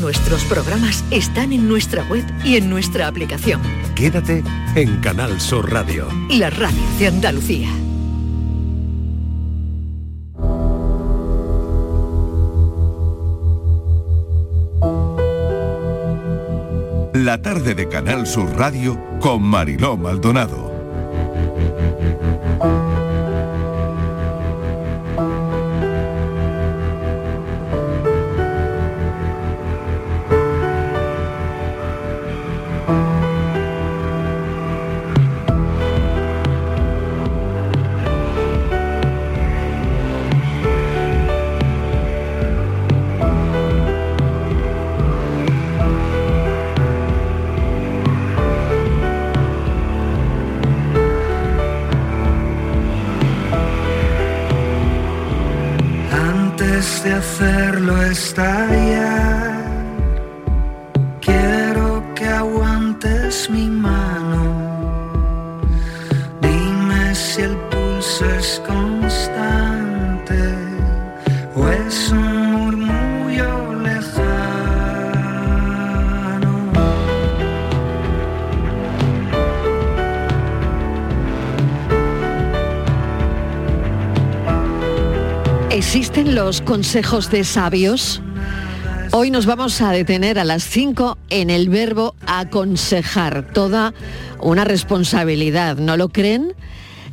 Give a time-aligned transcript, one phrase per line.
[0.00, 3.60] Nuestros programas están en nuestra web y en nuestra aplicación.
[3.94, 4.42] Quédate
[4.74, 6.08] en Canal Sur Radio.
[6.30, 7.68] La radio de Andalucía.
[17.12, 20.72] La tarde de Canal Sur Radio con Mariló Maldonado.
[86.82, 88.20] Consejos de sabios?
[89.12, 93.94] Hoy nos vamos a detener a las 5 en el verbo aconsejar, toda
[94.40, 96.54] una responsabilidad, ¿no lo creen?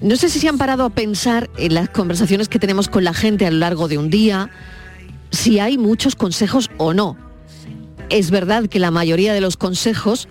[0.02, 3.14] No sé si se han parado a pensar en las conversaciones que tenemos con la
[3.14, 4.50] gente a lo largo de un día,
[5.30, 7.16] si hay muchos consejos o no.
[8.10, 10.28] Es verdad que la mayoría de los consejos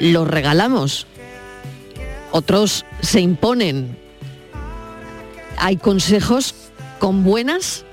[0.00, 1.06] los regalamos,
[2.32, 3.96] otros se imponen.
[5.56, 6.56] Hay consejos
[6.98, 7.84] con buenas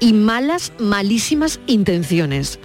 [0.00, 2.58] y malas, malísimas intenciones.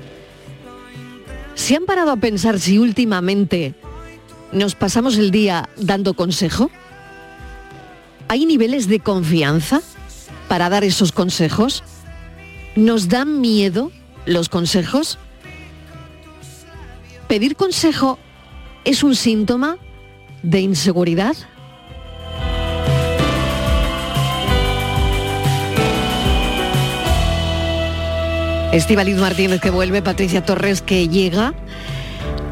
[1.55, 3.75] ¿Se han parado a pensar si últimamente
[4.51, 6.71] nos pasamos el día dando consejo?
[8.27, 9.81] ¿Hay niveles de confianza
[10.47, 11.83] para dar esos consejos?
[12.75, 13.91] ¿Nos dan miedo
[14.25, 15.17] los consejos?
[17.27, 18.17] ¿Pedir consejo
[18.85, 19.77] es un síntoma
[20.43, 21.35] de inseguridad?
[28.71, 31.53] Estivaliz Martínez que vuelve, Patricia Torres que llega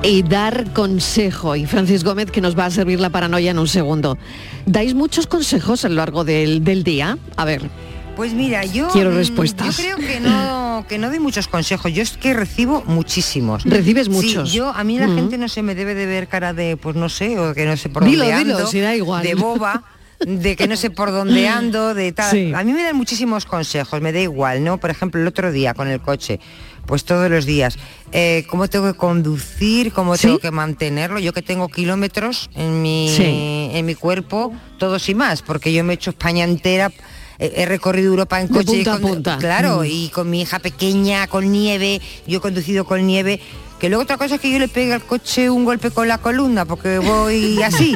[0.01, 3.67] y dar consejo y Francis Gómez que nos va a servir la paranoia en un
[3.67, 4.17] segundo.
[4.66, 7.17] ¿Dais muchos consejos a lo largo del, del día?
[7.35, 7.69] A ver.
[8.16, 9.77] Pues mira, yo Quiero mm, respuestas.
[9.77, 11.94] Yo creo que no, que no doy muchos consejos.
[11.94, 13.63] Yo es que recibo muchísimos.
[13.63, 14.51] ¿Recibes Sí, muchos?
[14.51, 15.16] yo a mí la Mm.
[15.16, 17.77] gente no se me debe de ver cara de, pues no sé, o que no
[17.77, 19.23] sé por Dilo, dónde dilo, si da igual.
[19.23, 19.83] de boba.
[20.19, 22.31] de que no sé por dónde ando, de tal.
[22.31, 22.51] Sí.
[22.55, 24.78] A mí me dan muchísimos consejos, me da igual, ¿no?
[24.79, 26.39] Por ejemplo, el otro día con el coche,
[26.85, 27.78] pues todos los días,
[28.13, 30.23] eh, cómo tengo que conducir, cómo ¿Sí?
[30.27, 33.69] tengo que mantenerlo, yo que tengo kilómetros en mi, Sí.
[33.73, 36.91] en mi cuerpo, todos y más, porque yo me he hecho España entera.
[37.39, 39.38] He he recorrido Europa en De coche, a punta.
[39.38, 39.85] claro, Mm.
[39.85, 43.39] y con mi hija pequeña, con nieve, yo he conducido con nieve.
[43.79, 46.17] Que luego otra cosa es que yo le pegue al coche un golpe con la
[46.17, 47.95] columna porque voy así.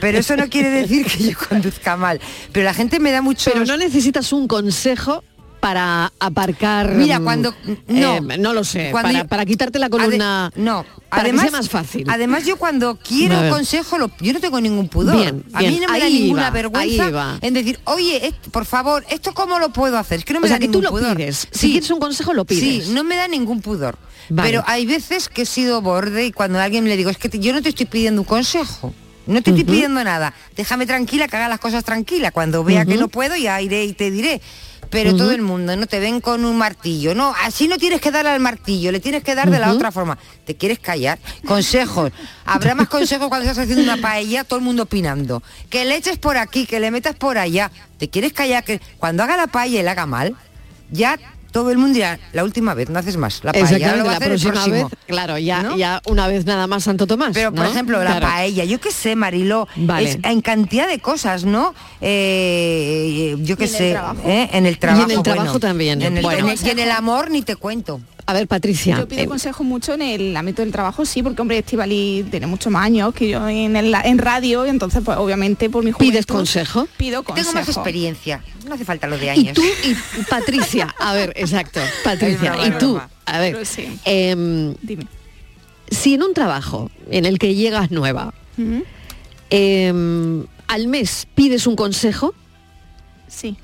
[0.00, 2.20] Pero eso no quiere decir que yo conduzca mal.
[2.52, 3.50] Pero la gente me da mucho.
[3.52, 5.24] Pero no necesitas un consejo
[5.62, 6.90] para aparcar.
[6.96, 7.54] Mira, mm, cuando
[7.86, 10.48] no, eh, no lo sé, para, yo- para quitarte la columna.
[10.48, 12.04] Ade- no, para además que sea más fácil.
[12.10, 15.14] Además yo cuando quiero un consejo, lo- yo no tengo ningún pudor.
[15.14, 19.32] Bien, a mí no me da ninguna vergüenza en decir, oye, esto- por favor, esto
[19.34, 20.18] cómo lo puedo hacer.
[20.18, 21.16] Es que no me o sea, da que tú ningún lo pudor.
[21.16, 21.46] pides.
[21.52, 22.86] Si quieres un consejo, lo pides.
[22.86, 23.96] Sí, no me da ningún pudor.
[24.30, 24.48] Vale.
[24.50, 27.28] Pero hay veces que he sido borde y cuando a alguien le digo, es que
[27.28, 28.92] te- yo no te estoy pidiendo un consejo.
[29.24, 30.34] No te estoy pidiendo nada.
[30.56, 32.32] Déjame tranquila, que haga las cosas tranquila.
[32.32, 34.40] Cuando vea que no puedo, ya iré y te diré.
[34.92, 37.14] Pero todo el mundo, no te ven con un martillo.
[37.14, 39.90] No, así no tienes que dar al martillo, le tienes que dar de la otra
[39.90, 40.18] forma.
[40.44, 41.18] ¿Te quieres callar?
[41.46, 42.12] Consejos.
[42.44, 45.42] Habrá más consejos cuando estás haciendo una paella, todo el mundo opinando.
[45.70, 47.70] Que le eches por aquí, que le metas por allá.
[47.96, 48.64] ¿Te quieres callar?
[48.64, 50.36] Que cuando haga la paella y la haga mal,
[50.90, 51.18] ya
[51.52, 53.44] todo el mundo dirá, la última vez, no haces más.
[53.44, 54.88] La paella ahora Exactamente, lo va a la hacer el próxima próximo.
[54.88, 55.76] vez, claro, ya, ¿No?
[55.76, 57.30] ya una vez nada más Santo Tomás.
[57.34, 58.26] Pero, por ejemplo, la Claro.
[58.26, 60.10] paella, yo qué sé, Mariló, Vale.
[60.10, 61.74] es en cantidad de cosas, ¿no?
[62.00, 63.96] Eh, yo qué el sé.
[64.24, 64.48] ¿eh?
[64.52, 65.02] en el trabajo.
[65.08, 65.60] Y en el trabajo bueno.
[65.60, 66.38] también, En el, bueno.
[66.40, 68.00] en el- y en el amor ni te cuento.
[68.24, 68.98] A ver, Patricia.
[68.98, 72.46] Yo pido eh, consejo mucho en el ámbito del trabajo, sí, porque hombre, Estivali tiene
[72.46, 75.90] muchos más años que yo en, el- en radio, y entonces pues obviamente por mi
[75.90, 76.12] juventud...
[76.12, 76.86] ¿Pides consejo?
[76.96, 77.50] Pido consejo.
[77.50, 79.54] Tengo más experiencia, no hace falta lo de y años.
[79.54, 83.10] tú y Patricia, a ver, exacto, Patricia, broma, y tú, broma.
[83.26, 83.98] a ver, sí.
[84.04, 85.06] em, Dime.
[85.90, 88.32] si en un trabajo en el que llegas nueva,
[89.50, 92.34] em, al mes pides un consejo,
[93.26, 93.56] Sí.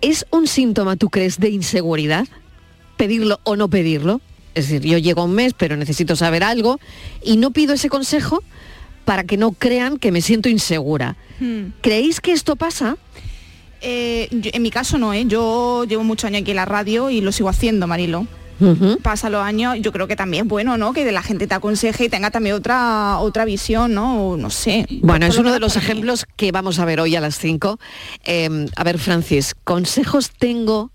[0.00, 2.26] ¿es un síntoma, tú crees, de inseguridad?
[3.02, 4.20] ¿Pedirlo o no pedirlo?
[4.54, 6.78] Es decir, yo llego a un mes, pero necesito saber algo
[7.20, 8.44] y no pido ese consejo
[9.04, 11.16] para que no crean que me siento insegura.
[11.40, 11.72] Hmm.
[11.80, 12.96] ¿Creéis que esto pasa?
[13.80, 15.24] Eh, yo- en mi caso no, ¿eh?
[15.26, 18.24] yo llevo muchos años aquí en la radio y lo sigo haciendo, Marilo.
[19.02, 20.92] Pasa los años, yo creo que también es bueno, ¿no?
[20.92, 24.28] Que de la gente te aconseje y tenga también otra otra visión, ¿no?
[24.28, 24.86] O no sé.
[25.02, 25.82] Bueno, es uno de los mí.
[25.82, 27.80] ejemplos que vamos a ver hoy a las 5.
[28.76, 30.92] a ver, Francis, consejos tengo,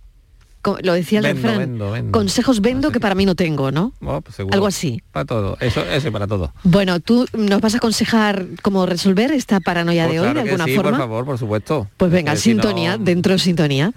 [0.82, 2.12] lo decía el Vendo, refrán, vendo, vendo.
[2.12, 3.94] consejos vendo que para mí no tengo, ¿no?
[4.04, 4.38] Oh, pues.
[4.52, 5.02] Algo así.
[5.12, 5.58] Para todo.
[5.62, 6.52] Eso, ese para todo.
[6.64, 10.40] Bueno, ¿tú nos vas a aconsejar cómo resolver esta paranoia Pues de hoy de que
[10.42, 10.90] alguna sí, forma?
[10.92, 11.88] por favor, por supuesto.
[11.98, 13.92] Pues venga, Porque si no- sintonía, dentro de sintonía.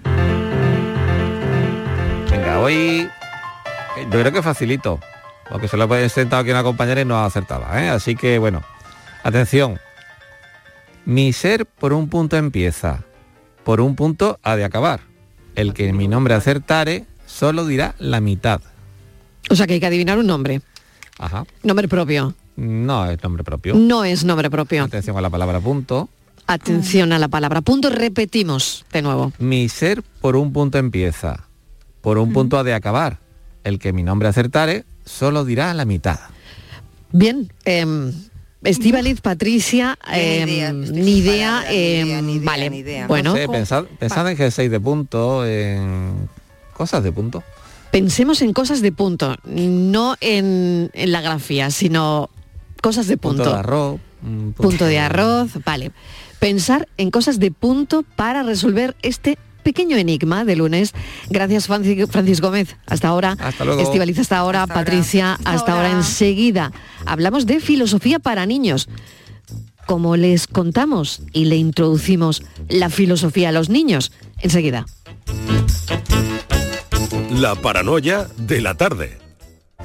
[2.29, 2.73] Venga, hoy
[3.97, 4.99] eh, yo creo que facilito.
[5.49, 7.65] Porque se lo he sentado aquí una compañera y no ha acertado.
[7.77, 7.89] ¿eh?
[7.89, 8.63] Así que bueno,
[9.23, 9.79] atención.
[11.05, 13.03] Mi ser por un punto empieza,
[13.65, 15.01] por un punto ha de acabar.
[15.55, 18.61] El que mi nombre acertare solo dirá la mitad.
[19.49, 20.61] O sea que hay que adivinar un nombre.
[21.17, 21.45] Ajá.
[21.63, 22.33] Nombre propio.
[22.55, 23.75] No es nombre propio.
[23.75, 24.83] No es nombre propio.
[24.83, 26.09] Atención a la palabra punto.
[26.47, 27.61] Atención a la palabra.
[27.61, 29.31] Punto repetimos de nuevo.
[29.39, 31.47] Mi ser por un punto empieza,
[32.01, 33.19] por un punto ha de acabar.
[33.63, 36.19] El que mi nombre acertare solo dirá la mitad.
[37.11, 37.85] Bien, eh,
[38.63, 42.69] Estíbaliz, Patricia, em, idea, estoy ni sin idea, palabras, ni idea, em, ni idea, vale,
[42.69, 43.07] ni idea.
[43.07, 46.29] bueno, No sé, pensad, pensad en G6 de punto, en
[46.73, 47.43] cosas de punto.
[47.91, 52.29] pensemos en cosas de punto, no en, en la grafía, sino
[52.81, 53.43] cosas de punto.
[53.43, 53.99] Punto de arroz.
[54.21, 55.91] mm, Punto de arroz, vale.
[56.39, 60.93] Pensar en cosas de punto para resolver este pequeño enigma de lunes.
[61.29, 62.75] Gracias Francis, Gómez.
[62.87, 63.37] Hasta ahora.
[63.39, 63.81] Hasta luego.
[63.81, 64.63] Estivaliz, hasta ahora.
[64.63, 64.85] Hasta ahora.
[64.85, 65.87] Patricia, hasta, Hasta ahora.
[65.87, 65.97] ahora.
[65.99, 66.71] Enseguida
[67.05, 68.89] hablamos de filosofía para niños.
[69.85, 74.11] Como les contamos y le introducimos la filosofía a los niños.
[74.41, 74.85] Enseguida.
[77.29, 79.17] La paranoia de la tarde.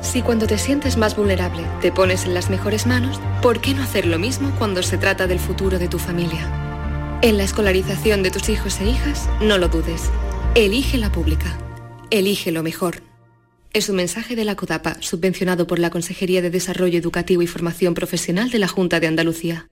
[0.02, 3.82] Si cuando te sientes más vulnerable te pones en las mejores manos, ¿por qué no
[3.82, 6.65] hacer lo mismo cuando se trata del futuro de tu familia?
[7.22, 10.02] En la escolarización de tus hijos e hijas, no lo dudes.
[10.54, 11.58] Elige la pública.
[12.10, 13.02] Elige lo mejor.
[13.72, 17.94] Es un mensaje de la CODAPA, subvencionado por la Consejería de Desarrollo Educativo y Formación
[17.94, 19.68] Profesional de la Junta de Andalucía.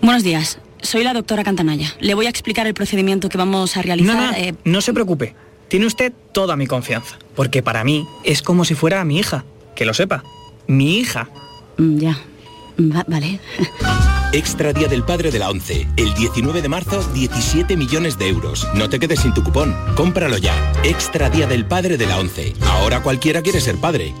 [0.00, 1.94] Buenos días, soy la doctora Cantanaya.
[2.00, 4.14] Le voy a explicar el procedimiento que vamos a realizar.
[4.16, 5.34] No, no, eh, no se preocupe.
[5.68, 7.16] Tiene usted toda mi confianza.
[7.36, 9.44] Porque para mí es como si fuera mi hija.
[9.76, 10.22] Que lo sepa.
[10.66, 11.28] Mi hija.
[11.78, 12.18] mm, ya.
[12.80, 13.40] Va- vale.
[14.34, 15.86] Extra Día del Padre de la ONCE.
[15.96, 18.66] El 19 de marzo, 17 millones de euros.
[18.74, 19.76] No te quedes sin tu cupón.
[19.94, 20.72] Cómpralo ya.
[20.82, 22.52] Extra Día del Padre de la ONCE.
[22.62, 24.12] Ahora cualquiera quiere ser padre.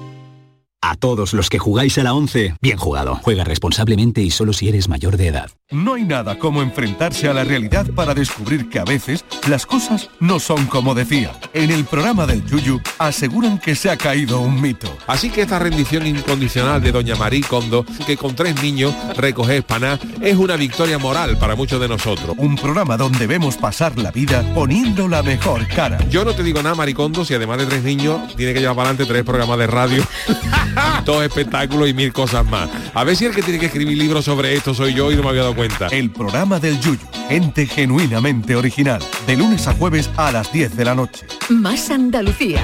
[0.86, 3.18] A todos los que jugáis a la 11, bien jugado.
[3.22, 5.50] Juega responsablemente y solo si eres mayor de edad.
[5.70, 10.10] No hay nada como enfrentarse a la realidad para descubrir que a veces las cosas
[10.20, 11.32] no son como decía.
[11.54, 14.94] En el programa del Yuyu aseguran que se ha caído un mito.
[15.06, 19.98] Así que esta rendición incondicional de Doña Marí Kondo, que con tres niños recoge espaná,
[20.20, 22.36] es una victoria moral para muchos de nosotros.
[22.36, 25.98] Un programa donde vemos pasar la vida poniendo la mejor cara.
[26.10, 28.90] Yo no te digo nada, Maricondo, si además de tres niños, tiene que llevar para
[28.90, 30.04] adelante tres programas de radio,
[31.04, 32.68] dos espectáculos y mil cosas más.
[32.94, 35.22] A ver si el que tiene que escribir libros sobre esto soy yo y no
[35.22, 35.88] me había dado cuenta.
[35.88, 37.06] El programa del Yuyu.
[37.28, 39.02] Gente genuinamente original.
[39.26, 41.26] De lunes a jueves a las 10 de la noche.
[41.48, 42.62] Más Andalucía.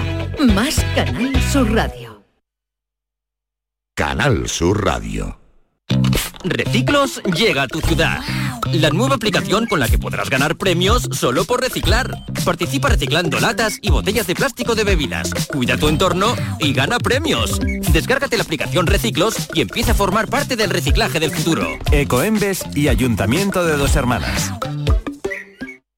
[0.55, 2.23] Más Canal Sur Radio.
[3.95, 5.39] Canal Sur Radio.
[6.43, 8.21] Reciclos llega a tu ciudad.
[8.73, 12.25] La nueva aplicación con la que podrás ganar premios solo por reciclar.
[12.45, 15.35] Participa reciclando latas y botellas de plástico de bebidas.
[15.53, 17.61] Cuida tu entorno y gana premios.
[17.93, 21.67] Descárgate la aplicación Reciclos y empieza a formar parte del reciclaje del futuro.
[21.91, 24.53] Ecoembes y Ayuntamiento de Dos Hermanas.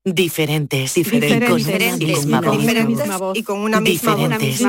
[0.04, 2.58] Diferentes, Diferentes, con una diferentes, misma voz.
[2.58, 4.38] diferentes y con una misma voz.
[4.40, 4.60] Diferentes,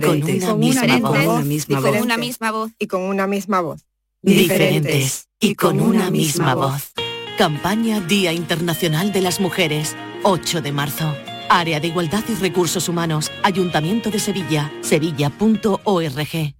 [0.00, 1.44] con una misma voz.
[1.68, 2.70] y con una misma voz.
[2.78, 3.80] Y con una misma voz.
[4.22, 6.92] Diferentes y con una misma voz.
[7.38, 11.14] Campaña Día Internacional de las Mujeres, 8 de marzo.
[11.48, 16.59] Área de Igualdad y Recursos Humanos, Ayuntamiento de Sevilla, sevilla.org.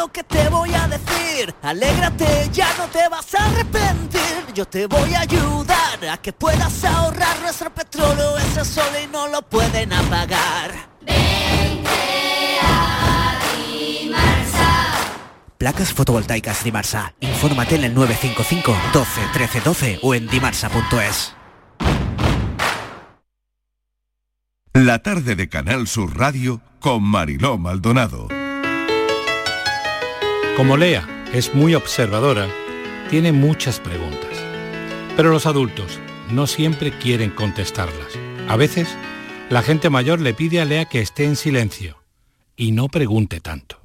[0.00, 1.54] lo que te voy a decir.
[1.62, 4.54] Alégrate, ya no te vas a arrepentir.
[4.54, 8.38] Yo te voy a ayudar a que puedas ahorrar nuestro petróleo.
[8.38, 10.70] Ese sol y no lo pueden apagar.
[15.58, 17.12] Placas fotovoltaicas Dimarsa.
[17.20, 21.34] Infórmate en el 955 12 13 12 o en dimarsa.es.
[24.72, 28.39] La tarde de Canal Sur Radio con Mariló Maldonado.
[30.60, 32.46] Como Lea es muy observadora,
[33.08, 34.44] tiene muchas preguntas.
[35.16, 35.98] Pero los adultos
[36.30, 38.12] no siempre quieren contestarlas.
[38.46, 38.86] A veces,
[39.48, 41.96] la gente mayor le pide a Lea que esté en silencio
[42.56, 43.80] y no pregunte tanto.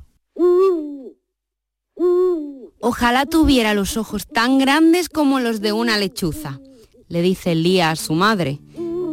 [2.82, 6.60] Ojalá tuviera los ojos tan grandes como los de una lechuza,
[7.08, 8.60] le dice Lía a su madre.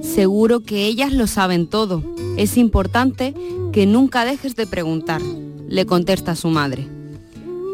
[0.02, 2.02] Seguro que ellas lo saben todo.
[2.36, 3.34] Es importante
[3.72, 5.22] que nunca dejes de preguntar,
[5.68, 7.01] le contesta su madre.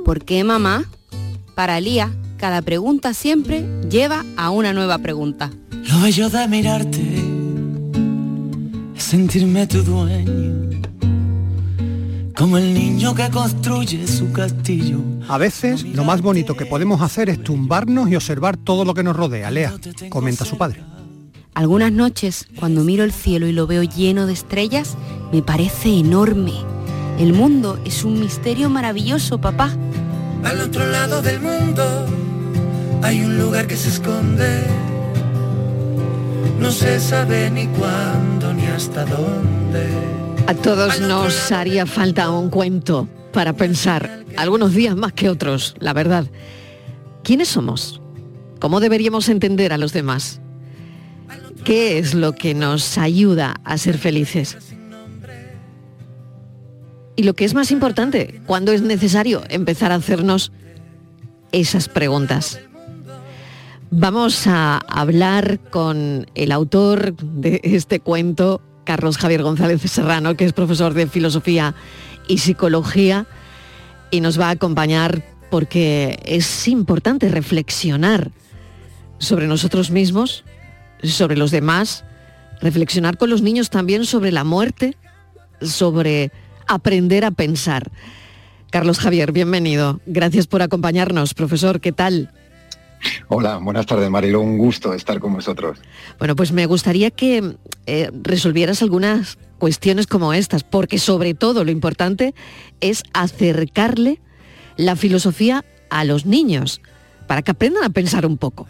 [0.08, 0.86] ¿Por qué, mamá?
[1.54, 5.50] Para Lía, cada pregunta siempre lleva a una nueva pregunta.
[5.70, 7.02] Lo bello de mirarte
[8.96, 10.80] es sentirme tu dueño.
[12.34, 15.02] Como el niño que construye su castillo.
[15.28, 19.02] A veces lo más bonito que podemos hacer es tumbarnos y observar todo lo que
[19.02, 19.74] nos rodea, Lea,
[20.08, 20.82] comenta su padre.
[21.52, 24.96] Algunas noches, cuando miro el cielo y lo veo lleno de estrellas,
[25.34, 26.54] me parece enorme.
[27.18, 29.76] El mundo es un misterio maravilloso, papá.
[30.44, 32.06] Al otro lado del mundo
[33.02, 34.62] hay un lugar que se esconde.
[36.60, 39.86] No se sabe ni cuándo ni hasta dónde.
[40.46, 45.92] A todos nos haría falta un cuento para pensar, algunos días más que otros, la
[45.92, 46.26] verdad.
[47.22, 48.00] ¿Quiénes somos?
[48.58, 50.40] ¿Cómo deberíamos entender a los demás?
[51.64, 54.56] ¿Qué es lo que nos ayuda a ser felices?
[57.18, 60.52] Y lo que es más importante, ¿cuándo es necesario empezar a hacernos
[61.50, 62.60] esas preguntas?
[63.90, 70.52] Vamos a hablar con el autor de este cuento, Carlos Javier González Serrano, que es
[70.52, 71.74] profesor de filosofía
[72.28, 73.26] y psicología,
[74.12, 78.30] y nos va a acompañar porque es importante reflexionar
[79.18, 80.44] sobre nosotros mismos,
[81.02, 82.04] sobre los demás,
[82.60, 84.96] reflexionar con los niños también sobre la muerte,
[85.60, 86.30] sobre
[86.68, 87.90] aprender a pensar.
[88.70, 90.00] Carlos Javier, bienvenido.
[90.06, 91.34] Gracias por acompañarnos.
[91.34, 92.30] Profesor, ¿qué tal?
[93.28, 95.78] Hola, buenas tardes Marilo, un gusto estar con vosotros.
[96.18, 97.56] Bueno, pues me gustaría que
[97.86, 102.34] eh, resolvieras algunas cuestiones como estas, porque sobre todo lo importante
[102.80, 104.20] es acercarle
[104.76, 106.80] la filosofía a los niños,
[107.26, 108.66] para que aprendan a pensar un poco.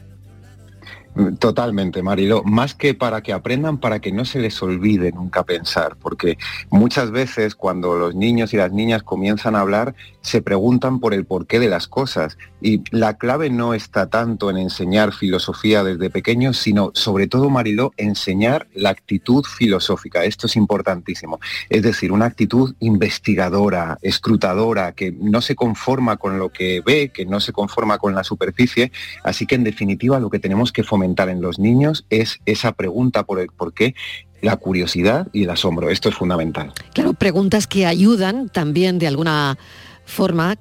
[1.40, 2.44] Totalmente, Marilo.
[2.44, 6.38] Más que para que aprendan, para que no se les olvide nunca pensar, porque
[6.70, 11.25] muchas veces cuando los niños y las niñas comienzan a hablar, se preguntan por el
[11.25, 12.38] porqué de las cosas.
[12.60, 17.92] Y la clave no está tanto en enseñar filosofía desde pequeños, sino sobre todo, Mariló,
[17.96, 20.25] enseñar la actitud filosófica.
[20.25, 21.40] Esto es importantísimo.
[21.68, 27.26] Es decir, una actitud investigadora, escrutadora, que no se conforma con lo que ve, que
[27.26, 28.92] no se conforma con la superficie.
[29.25, 33.22] Así que, en definitiva, lo que tenemos que fomentar en los niños es esa pregunta
[33.22, 33.94] por el por qué
[34.42, 35.88] la curiosidad y el asombro.
[35.90, 36.72] Esto es fundamental.
[36.92, 39.58] Claro, preguntas que ayudan también de alguna
[40.04, 40.56] forma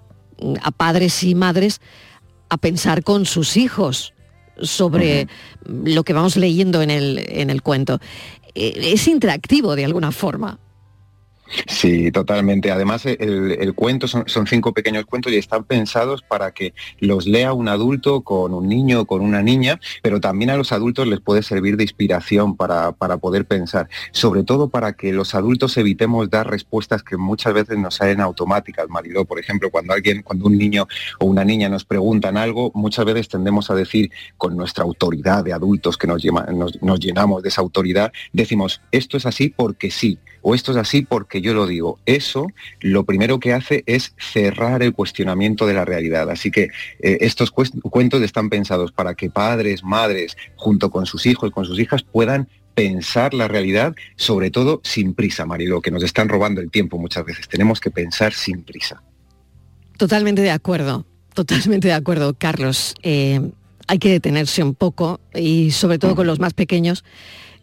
[0.62, 1.82] a padres y madres
[2.50, 4.14] a pensar con sus hijos
[4.60, 5.28] sobre uh
[5.70, 5.94] -huh.
[5.96, 8.00] lo que vamos leyendo en el, en el cuento.
[8.56, 10.60] Es interactivo de alguna forma.
[11.68, 12.72] Sí, totalmente.
[12.72, 17.68] Además, el, cuento son, cinco pequeños cuentos y están pensados para que los lea un
[17.68, 21.44] adulto con un niño o con una niña, pero también a los adultos les puede
[21.44, 23.90] servir de inspiración para, para poder pensar.
[24.12, 28.88] Sobre todo para que los adultos evitemos dar respuestas que muchas veces nos salen automáticas,
[28.90, 29.26] Mariló.
[29.26, 30.88] Por ejemplo, cuando alguien, cuando un niño
[31.20, 35.54] o una niña nos preguntan algo, muchas veces tendemos a decir con nuestra autoridad de
[35.54, 36.24] adultos que nos,
[36.82, 41.02] nos llenamos de esa autoridad, decimos, esto es así porque sí o esto es así
[41.02, 42.00] porque yo lo digo.
[42.06, 42.48] Eso
[42.80, 46.30] lo primero que hace es cerrar el cuestionamiento de la realidad.
[46.30, 46.70] Así que
[47.02, 51.78] eh, estos cuentos están pensados para que padres, madres, junto con sus hijos, con sus
[51.82, 56.72] hijas, puedan pensar la realidad, sobre todo sin prisa, Marilo, que nos están robando el
[56.72, 57.50] tiempo muchas veces.
[57.50, 59.04] Tenemos que pensar sin prisa.
[59.98, 62.96] Totalmente de acuerdo, totalmente de acuerdo, Carlos.
[63.04, 63.52] Eh,
[63.88, 67.04] hay que detenerse un poco y sobre todo con los más pequeños,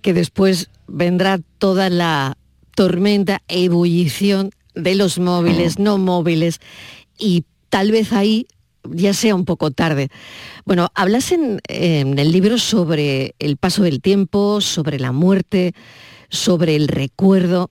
[0.02, 2.36] que después vendrá toda la
[2.74, 6.60] tormenta, ebullición de los móviles, no móviles,
[7.18, 8.46] y tal vez ahí
[8.90, 10.10] ya sea un poco tarde.
[10.64, 15.74] Bueno, hablas en, en, el libro sobre el paso del tiempo, sobre la muerte,
[16.28, 17.70] sobre el recuerdo.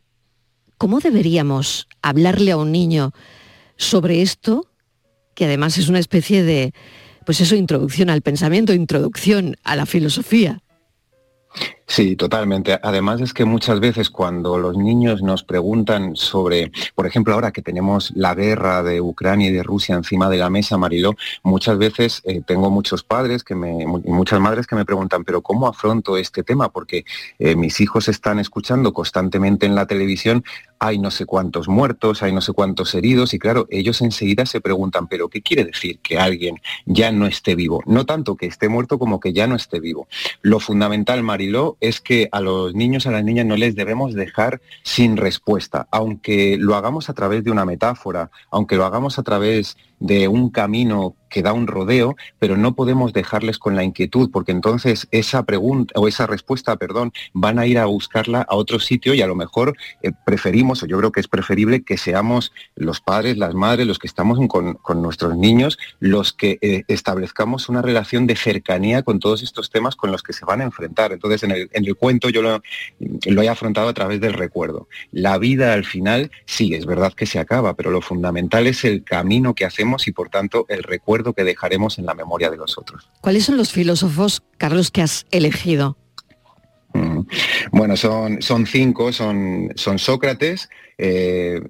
[0.78, 3.14] ¿Cómo deberíamos hablarle a un niño
[3.78, 4.68] sobre esto,
[5.36, 6.74] que además es una especie de,
[7.26, 10.62] pues eso, introducción al pensamiento, introducción a la filosofía?
[11.86, 12.80] Sí, totalmente.
[12.82, 17.62] Además es que muchas veces cuando los niños nos preguntan sobre, por ejemplo, ahora que
[17.62, 22.22] tenemos la guerra de Ucrania y de Rusia encima de la mesa, Mariló, muchas veces
[22.24, 26.42] eh, tengo muchos padres que me, muchas madres que me preguntan, pero ¿cómo afronto este
[26.42, 26.70] tema?
[26.70, 27.06] Porque
[27.38, 30.44] eh, mis hijos están escuchando constantemente en la televisión,
[30.80, 34.62] hay no sé cuántos muertos, hay no sé cuántos heridos, y claro, ellos enseguida se
[34.62, 37.82] preguntan, pero ¿qué quiere decir que alguien ya no esté vivo?
[37.86, 40.08] No tanto que esté muerto como que ya no esté vivo.
[40.42, 44.62] Lo fundamental, Mariló, es que a los niños, a las niñas no les debemos dejar
[44.84, 49.78] sin respuesta, aunque lo hagamos a través de una metáfora, aunque lo hagamos a través
[50.00, 54.52] de un camino que da un rodeo, pero no podemos dejarles con la inquietud, porque
[54.52, 59.16] entonces esa pregunta o esa respuesta, perdón, van a ir a buscarla a otro sitio
[59.16, 63.02] y a lo mejor eh, preferimos, o yo creo que es preferible que seamos los
[63.02, 68.28] padres, las madres, los que estamos con, nuestros niños, los que eh, establezcamos una relación
[68.28, 71.14] de cercanía con todos estos temas con los que se van a enfrentar.
[71.14, 72.62] Entonces, en el, cuento yo lo,
[73.26, 74.88] lo he afrontado a través del recuerdo.
[75.12, 79.04] La vida al final, sí, es verdad que se acaba, pero lo fundamental es el
[79.04, 82.78] camino que hacemos y por tanto el recuerdo que dejaremos en la memoria de los
[82.78, 83.10] otros.
[83.22, 85.96] ¿Cuáles son los filósofos, Carlos, que has elegido?
[86.94, 87.22] Mm.
[87.72, 91.62] Bueno, son, son cinco, son, son Sócrates, eh,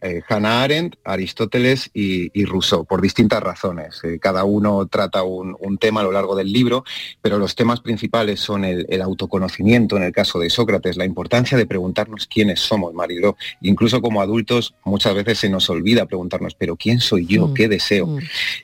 [0.00, 4.00] eh, Hannah Arendt, Aristóteles y, Rousseau, por distintas razones.
[4.04, 6.84] Eh, cada uno trata un, tema a lo largo del libro,
[7.22, 11.66] pero los temas principales son el, autoconocimiento, en el caso de Sócrates, la importancia de
[11.66, 13.36] preguntarnos quiénes somos, Mariló.
[13.62, 17.48] Incluso como adultos muchas veces se nos olvida preguntarnos, pero ¿quién soy yo?
[17.48, 18.06] Mm, ¿Qué deseo?
[18.06, 18.18] Mm.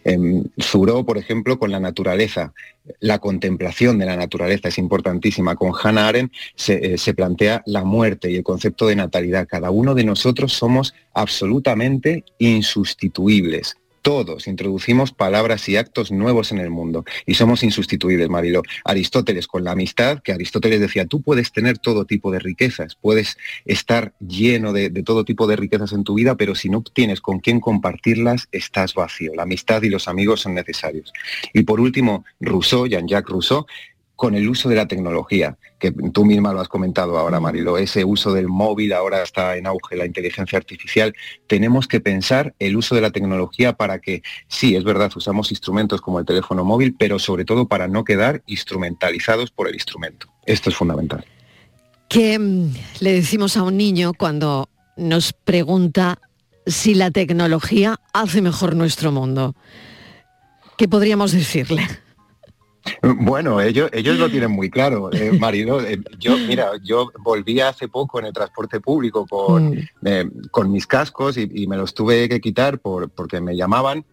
[0.04, 0.44] Em,
[1.06, 2.52] por ejemplo, con la naturaleza
[3.00, 5.56] la contemplación de la naturaleza es importantísima.
[5.56, 9.46] Con Hannah Arendt se, se, plantea la muerte y el concepto de natalidad.
[9.48, 13.76] Cada uno de nosotros somos absolutamente insustituibles.
[14.06, 18.62] Todos introducimos palabras y actos nuevos en el mundo y somos insustituibles, Marilo.
[18.84, 23.36] Aristóteles con la amistad, que Aristóteles decía, tú puedes tener todo tipo de riquezas, puedes
[23.64, 27.40] estar lleno de, todo tipo de riquezas en tu vida, pero si no tienes con
[27.40, 29.34] quién compartirlas, estás vacío.
[29.34, 31.12] La amistad y los amigos son necesarios.
[31.52, 33.66] Y por último, Rousseau, Jean-Jacques Rousseau,
[34.16, 38.04] con el uso de la tecnología, que tú misma lo has comentado ahora, Marilo, ese
[38.04, 41.14] uso del móvil, ahora está en auge la inteligencia artificial,
[41.46, 46.00] tenemos que pensar el uso de la tecnología para que, sí, es verdad, usamos instrumentos
[46.00, 50.26] como el teléfono móvil, pero sobre todo para no quedar instrumentalizados por el instrumento.
[50.46, 51.24] Esto es fundamental.
[52.08, 56.18] ¿Qué mm, le decimos a un niño cuando nos pregunta
[56.64, 59.54] si la tecnología hace mejor nuestro mundo?
[60.78, 61.86] ¿Qué podríamos decirle?
[63.02, 65.80] Bueno, ellos, ellos lo tienen muy claro, eh, marido.
[65.80, 69.88] Eh, yo, mira, yo volví hace poco en el transporte público con, mm.
[70.04, 74.04] eh, con mis cascos y, me los tuve que quitar por, porque me llamaban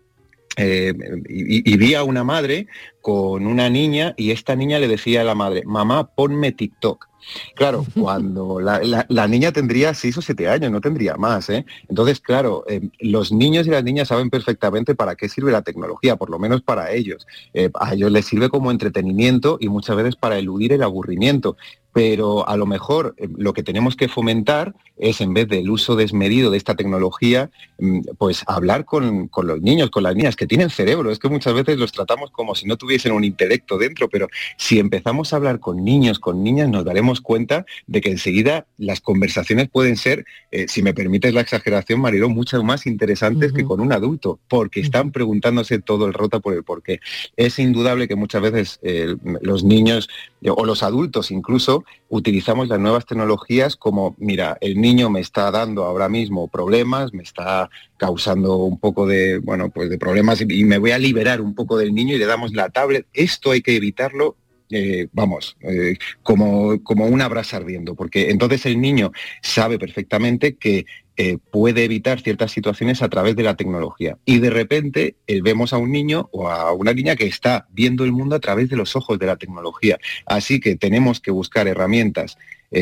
[0.58, 0.94] eh,
[1.28, 2.68] y, vi a una madre
[3.02, 7.08] con una niña y esta niña le decía a la madre, mamá, ponme TikTok.
[7.56, 11.50] Claro, cuando la, niña tendría seis o siete años, no tendría más.
[11.50, 11.66] ¿eh?
[11.89, 16.16] Entonces, claro, eh, los niños y las niñas saben perfectamente para qué sirve la tecnología,
[16.16, 17.26] por lo menos para ellos.
[17.54, 21.58] Eh, a ellos les sirve como entretenimiento y muchas veces para eludir el aburrimiento
[21.93, 25.95] pero a lo mejor eh, lo que tenemos que fomentar es, en vez del uso
[25.95, 30.71] desmedido de esta tecnología, mm, pues hablar con, los niños, con las niñas que tienen
[30.71, 31.12] cerebro.
[31.12, 34.27] Es que muchas veces los tratamos como si no tuviesen un intelecto dentro, pero
[34.58, 38.99] si empezamos a hablar con niños, con niñas, nos daremos cuenta de que enseguida las
[38.99, 43.79] conversaciones pueden ser, eh, si me permites la exageración, Marilo, mucho más interesantes que con
[43.79, 46.99] un adulto, porque están preguntándose todo el rota por el por qué.
[47.38, 50.10] Es indudable que muchas veces eh, los niños
[50.45, 55.86] o los adultos incluso utilizamos las nuevas tecnologías como, mira, el niño me está dando
[55.86, 60.78] ahora mismo problemas, me está causando un poco de, bueno, pues de problemas y me
[60.78, 63.06] voy a liberar un poco del niño y le damos la tablet.
[63.13, 64.36] Esto hay que evitarlo
[64.69, 70.86] eh, vamos, eh, como, como una brasa ardiendo, porque entonces el niño sabe perfectamente que
[71.15, 74.17] eh, puede evitar ciertas situaciones a través de la tecnología.
[74.26, 78.12] Y de repente vemos a un niño o a una niña que está viendo el
[78.12, 79.99] mundo a través de los ojos de la tecnología.
[80.26, 82.38] Así que tenemos que buscar herramientas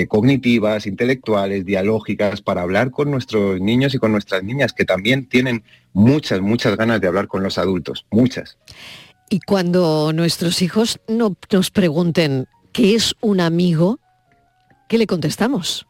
[0.08, 5.66] cognitivas, intelectuales, dialógicas, para hablar con nuestros niños y con nuestras niñas, que también tienen
[5.92, 8.58] muchas, muchas ganas de hablar con los adultos, muchas.
[9.32, 13.98] Y cuando nuestros hijos no nos pregunten qué es un amigo,
[14.90, 15.88] ¿qué le contestamos?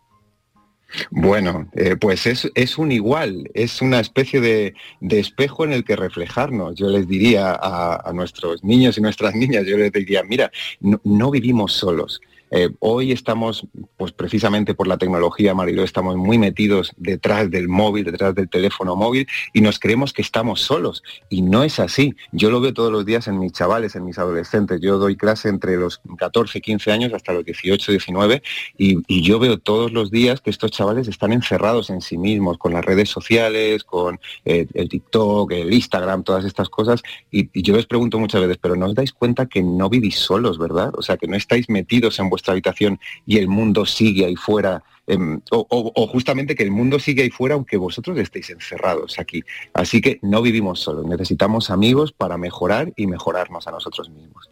[1.09, 4.75] Bueno, eh, pues es, un igual, es una especie de,
[5.09, 6.75] espejo en el que reflejarnos.
[6.75, 11.73] Yo les diría a, nuestros niños y nuestras niñas, yo les diría, mira, no, vivimos
[11.73, 12.21] solos.
[12.51, 18.03] Eh, hoy estamos, pues precisamente por la tecnología, Marilo, estamos muy metidos detrás del móvil,
[18.03, 21.01] detrás del teléfono móvil y nos creemos que estamos solos.
[21.29, 22.13] Y no es así.
[22.33, 24.81] Yo lo veo todos los días en mis chavales, en mis adolescentes.
[24.81, 28.43] Yo doy clase entre los 14, 15 años hasta los 18, 19
[28.77, 32.73] y, yo veo todos los días que estos chavales están encerrados en sí mismos, con
[32.73, 37.01] las redes sociales, con eh, el TikTok, el Instagram, todas estas cosas.
[37.29, 40.57] Y, yo les pregunto muchas veces, pero no os dais cuenta que no vivís solos,
[40.57, 40.91] ¿verdad?
[40.95, 44.83] O sea, que no estáis metidos en vuestra habitación y el mundo sigue ahí fuera.
[45.07, 49.19] em, o, o- o justamente que el mundo sigue ahí fuera aunque vosotros estéis encerrados
[49.19, 49.43] aquí.
[49.73, 54.49] Así que no vivimos solos, necesitamos amigos para mejorar y mejorarnos a nosotros mismos.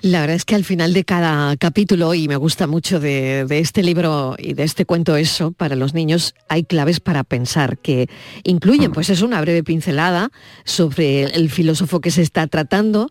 [0.00, 3.58] La verdad es que al final de cada capítulo, y me gusta mucho de, de
[3.60, 8.10] este libro y de este cuento eso, para los niños hay claves para pensar que
[8.42, 10.30] incluyen, pues es una breve pincelada
[10.64, 13.10] sobre el filósofo que se está tratando,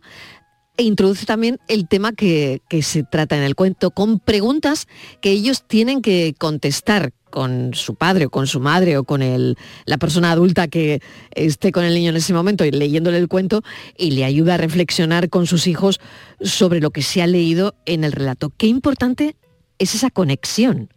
[0.77, 4.87] e introduce también el tema que, se trata en el cuento, con preguntas
[5.21, 9.21] que ellos tienen que contestar con su padre o con su madre o con
[9.85, 13.63] la persona adulta que esté con el niño en ese momento y leyéndole el cuento
[13.97, 15.99] y le ayuda a reflexionar con sus hijos
[16.41, 18.51] sobre lo que se ha leído en el relato.
[18.55, 19.35] Qué importante
[19.79, 20.89] es esa conexión.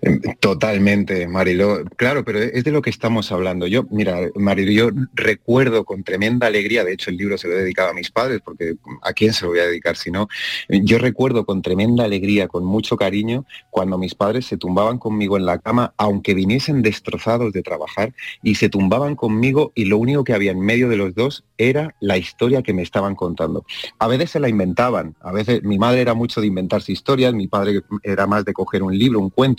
[0.00, 1.84] Em, Totalmente, Mariló.
[1.96, 3.66] Claro, pero es de lo que estamos hablando.
[3.66, 7.62] Yo, mira, Mariló, yo recuerdo con tremenda alegría, de hecho el libro se lo he
[7.62, 10.28] dedicado a mis padres, porque ¿a quién se lo voy a dedicar si no?
[10.68, 15.46] Yo recuerdo con tremenda alegría, con mucho cariño, cuando mis padres se tumbaban conmigo en
[15.46, 20.34] la cama, aunque viniesen destrozados de trabajar, y se tumbaban conmigo y lo único que
[20.34, 23.64] había en medio de los dos era la historia que me estaban contando.
[23.98, 27.46] A veces se la inventaban, a veces mi madre era mucho de inventarse historias, mi
[27.46, 29.51] padre era más de coger un libro, un cuento,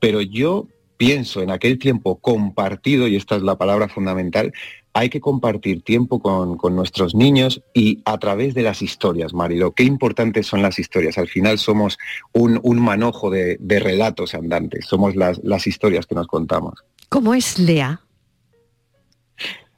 [0.00, 4.52] pero yo pienso en aquel tiempo compartido, y esta es la palabra fundamental,
[4.94, 9.72] hay que compartir tiempo con, con nuestros niños y a través de las historias, Marilo.
[9.72, 11.18] Qué importantes son las historias.
[11.18, 11.98] Al final somos
[12.32, 16.84] un, un manojo de, de relatos andantes, somos las, las historias que nos contamos.
[17.08, 18.00] ¿Cómo es Lea?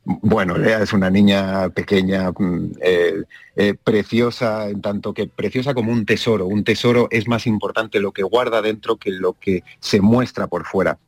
[0.07, 3.23] Bueno, Lea es una niña pequeña, mm, eh,
[3.57, 6.47] eh, preciosa, en tanto que preciosa como un tesoro.
[6.47, 10.67] Un tesoro es más importante lo que guarda dentro que lo que se muestra por
[10.67, 10.99] fuera.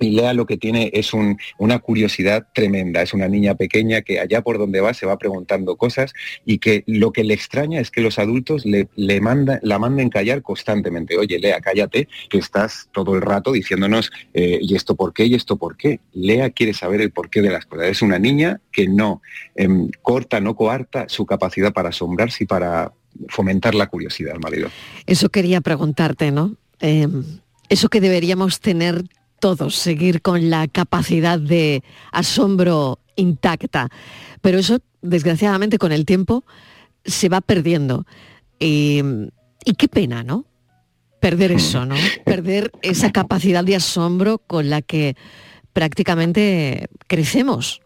[0.00, 3.02] Y Lea lo que tiene es un- una curiosidad tremenda.
[3.02, 6.12] Es una niña pequeña que allá por donde va se va preguntando cosas
[6.46, 11.18] y que lo que le extraña es que los adultos le, la manden callar constantemente.
[11.18, 15.26] Oye, Lea, cállate, que estás todo el rato diciéndonos, eh, ¿y esto por qué?
[15.26, 16.00] ¿Y esto por qué?
[16.12, 17.86] Lea quiere saber el porqué de las cosas.
[17.88, 19.20] Es una niña que no
[19.54, 22.92] em, corta, no coarta su capacidad para asombrarse y para
[23.28, 24.70] fomentar la curiosidad, marido.
[25.06, 26.56] Eso quería preguntarte, ¿no?
[26.80, 27.06] Eh,
[27.68, 29.04] eso que deberíamos tener
[29.40, 33.88] todos, seguir con la capacidad de asombro intacta.
[34.40, 36.44] Pero eso, desgraciadamente, con el tiempo
[37.04, 38.06] se va perdiendo.
[38.58, 39.02] Y,
[39.64, 40.44] y qué pena, ¿no?
[41.20, 41.96] Perder eso, ¿no?
[42.24, 45.16] Perder esa capacidad de asombro con la que
[45.72, 47.80] prácticamente crecemos.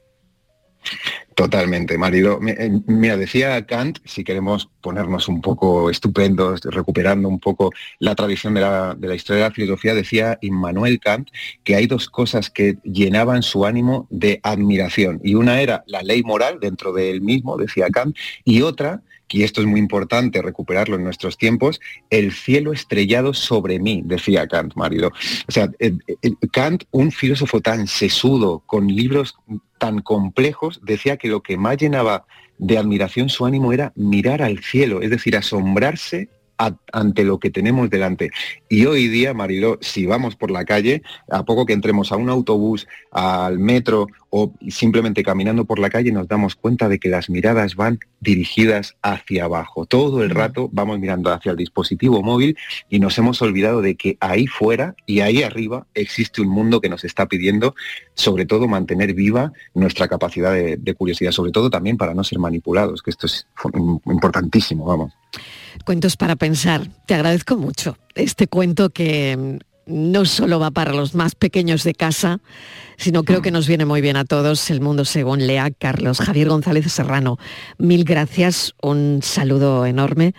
[1.34, 2.38] Totalmente, marido.
[2.46, 8.54] Eh, Mira, decía Kant, si queremos ponernos un poco estupendos, recuperando un poco la tradición
[8.54, 11.28] de la, de la historia de la filosofía, decía Immanuel Kant
[11.64, 15.20] que hay dos cosas que llenaban su ánimo de admiración.
[15.24, 19.02] Y una era la ley moral dentro de él mismo, decía Kant, y otra,
[19.34, 24.46] y esto es muy importante recuperarlo en nuestros tiempos, el cielo estrellado sobre mí, decía
[24.46, 25.08] Kant, marido.
[25.48, 29.34] O sea, eh, eh, Kant, un filósofo tan sesudo, con libros
[29.78, 32.26] tan complejos, decía que lo que más llenaba
[32.58, 36.28] de admiración su ánimo era mirar al cielo, es decir, asombrarse
[36.92, 38.30] ante lo que tenemos delante.
[38.68, 42.30] Y hoy día, Mariló, si vamos por la calle, a poco que entremos a un
[42.30, 47.30] autobús, al metro o simplemente caminando por la calle, nos damos cuenta de que las
[47.30, 49.86] miradas van dirigidas hacia abajo.
[49.86, 52.56] Todo el rato vamos mirando hacia el dispositivo móvil
[52.90, 56.88] y nos hemos olvidado de que ahí fuera y ahí arriba existe un mundo que
[56.88, 57.76] nos está pidiendo,
[58.14, 62.40] sobre todo, mantener viva nuestra capacidad de, de curiosidad, sobre todo también para no ser
[62.40, 63.46] manipulados, que esto es
[64.06, 65.12] importantísimo, vamos.
[65.84, 66.88] Cuentos para pensar.
[67.06, 72.40] Te agradezco mucho este cuento que no solo va para los más pequeños de casa,
[72.96, 74.70] sino creo que nos viene muy bien a todos.
[74.70, 76.18] El mundo según Lea Carlos.
[76.18, 77.38] Javier González Serrano,
[77.78, 80.34] mil gracias, un saludo enorme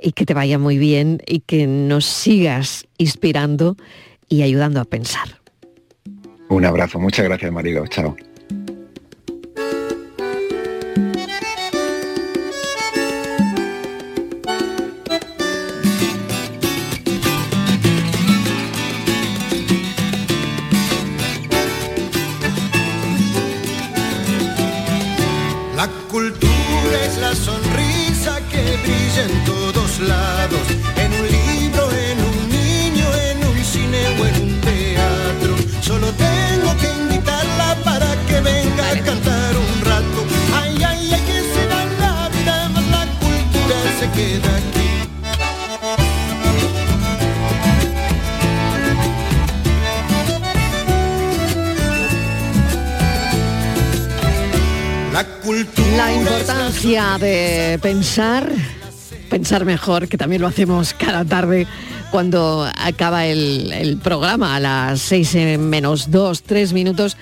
[0.00, 3.76] y que te vaya muy bien y que nos sigas inspirando
[4.28, 5.40] y ayudando a pensar.
[6.48, 7.86] Un abrazo, muchas gracias, Marilo.
[7.86, 8.16] Chao.
[29.20, 30.60] en todos lados,
[30.96, 35.56] en un libro, en un niño, en un cine o en un teatro.
[35.80, 40.18] Solo tengo que invitarla para que venga a cantar un rato.
[40.54, 44.88] Ay, ay, ay, que se da la vida, más la cultura se queda aquí.
[55.12, 58.48] la cultura La importancia de pensar
[59.64, 61.66] mejor, que también lo hacemos cada tarde
[62.10, 67.16] cuando acaba el, el programa a las 6 menos 2, 3 minutos.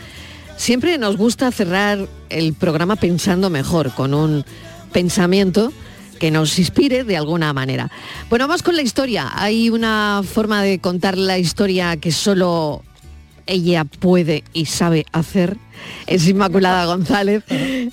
[0.56, 4.44] Siempre nos gusta cerrar el programa pensando mejor, con un
[4.92, 5.72] pensamiento
[6.18, 7.90] que nos inspire de alguna manera.
[8.28, 9.30] Bueno, vamos con la historia.
[9.34, 12.82] Hay una forma de contar la historia que solo
[13.46, 15.56] ella puede y sabe hacer.
[16.06, 17.44] Es Inmaculada González.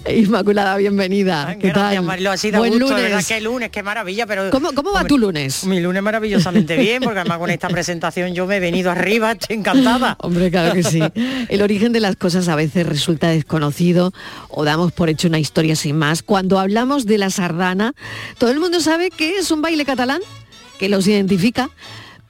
[0.10, 1.56] Inmaculada, bienvenida.
[1.60, 2.04] ¿Qué Gracias, tal?
[2.06, 3.04] Mariló, así da Buen gusto, lunes.
[3.04, 4.50] verdad, qué lunes, qué maravilla, pero...
[4.50, 5.66] ¿Cómo, cómo va tu lunes?
[5.66, 9.58] Mi lunes maravillosamente bien, porque además con esta presentación yo me he venido arriba, estoy
[9.58, 10.16] encantada.
[10.20, 11.02] Hombre, claro que sí.
[11.50, 14.14] El origen de las cosas a veces resulta desconocido
[14.50, 16.24] o damos por hecho una historia sin más.
[16.24, 17.94] Cuando hablamos de la sardana,
[18.38, 20.22] todo el mundo sabe que es un baile catalán,
[20.80, 21.70] que los identifica,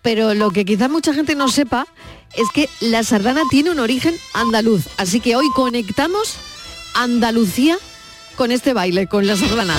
[0.03, 1.87] pero lo que quizás mucha gente no sepa
[2.35, 4.83] es que la sardana tiene un origen andaluz.
[4.97, 6.37] Así que hoy conectamos
[6.93, 7.77] Andalucía
[8.35, 9.75] con este baile, con la sardana.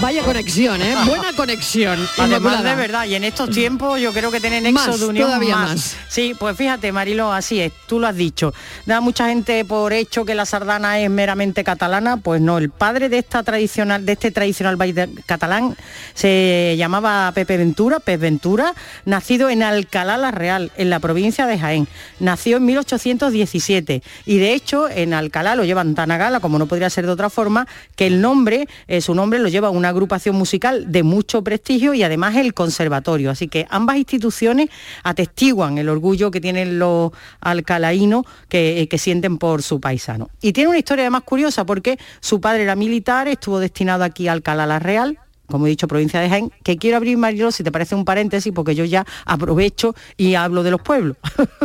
[0.00, 0.94] Vaya conexión, ¿eh?
[1.06, 1.98] Buena conexión.
[2.18, 5.26] Además de verdad, y en estos tiempos yo creo que tienen nexo Más, de unión
[5.26, 5.96] todavía más.
[6.08, 8.52] Sí, pues fíjate, Marilo, así es, tú lo has dicho.
[8.84, 13.08] Da mucha gente por hecho que la sardana es meramente catalana, pues no, el padre
[13.08, 15.76] de esta tradicional, de este tradicional baile catalán
[16.14, 18.74] se llamaba Pepe Ventura, Pep Ventura,
[19.06, 21.88] nacido en Alcalá la Real, en la provincia de Jaén.
[22.20, 26.66] Nació en 1817 y de hecho en Alcalá lo llevan tan a gala, como no
[26.66, 30.36] podría ser de otra forma, que el nombre, eh, su nombre lo lleva una agrupación
[30.36, 33.30] musical de mucho prestigio y además el conservatorio.
[33.30, 34.68] Así que ambas instituciones
[35.02, 40.30] atestiguan el orgullo que tienen los alcalaínos que, eh, sienten por su paisano.
[40.40, 44.66] Y tiene una historia además curiosa porque su padre era militar, estuvo destinado aquí Alcalá
[44.66, 47.94] la Real, como he dicho, provincia de Jaén, que quiero abrir, Mariló, si te parece
[47.94, 51.16] un paréntesis, porque yo ya aprovecho y hablo de los pueblos.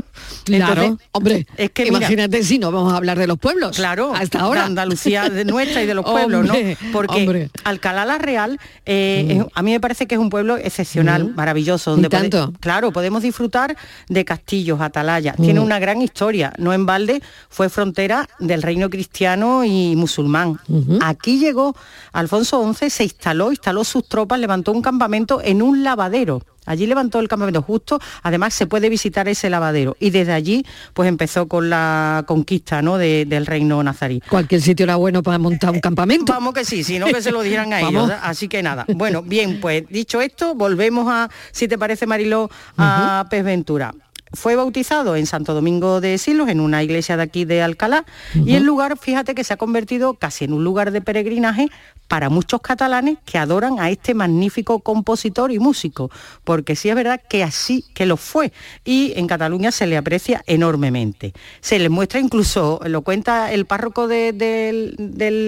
[0.43, 3.75] Claro, Entonces, hombre, es que mira, imagínate si no vamos a hablar de los pueblos.
[3.75, 4.61] Claro, hasta ahora.
[4.61, 6.91] de Andalucía de nuestra y de los pueblos, Hombre, ¿no?
[6.91, 7.49] Porque hombre.
[7.63, 11.35] Alcalá la Real, eh, es- a mí me parece que es un pueblo excepcional, Mm.
[11.35, 12.53] maravilloso, donde pode- tanto.
[12.59, 13.75] claro, podemos disfrutar
[14.09, 15.37] de castillos, atalayas.
[15.39, 15.43] Mm.
[15.43, 16.53] Tiene una gran historia.
[16.57, 20.59] No en balde fue frontera del reino cristiano y musulmán.
[21.01, 21.75] Aquí llegó
[22.13, 26.41] Alfonso XI, se instaló, instaló sus tropas, levantó un campamento en un lavadero.
[26.67, 31.09] Allí levantó el campamento justo, además se puede visitar ese lavadero y desde allí pues
[31.09, 32.99] empezó con la conquista ¿no?
[32.99, 34.21] de- del reino nazarí.
[34.29, 36.31] Cualquier sitio era bueno para montar un campamento.
[36.31, 38.11] Vamos que sí, sino que se lo dijeran a ellos.
[38.11, 38.15] ¿eh?
[38.21, 38.85] Así que nada.
[38.93, 43.95] Bueno, bien, pues dicho esto, volvemos a, si te parece, Mariló, a Pez Ventura.
[44.33, 48.53] Fue bautizado en Santo Domingo de Silos, en una iglesia de aquí de Alcalá, y
[48.55, 51.67] el lugar, fíjate que se ha convertido casi en un lugar de peregrinaje
[52.11, 56.11] para muchos catalanes que adoran a este magnífico compositor y músico,
[56.43, 58.51] porque sí es verdad que así que lo fue,
[58.83, 61.31] y en Cataluña se le aprecia enormemente.
[61.61, 64.93] Se le muestra incluso, lo cuenta el párroco de,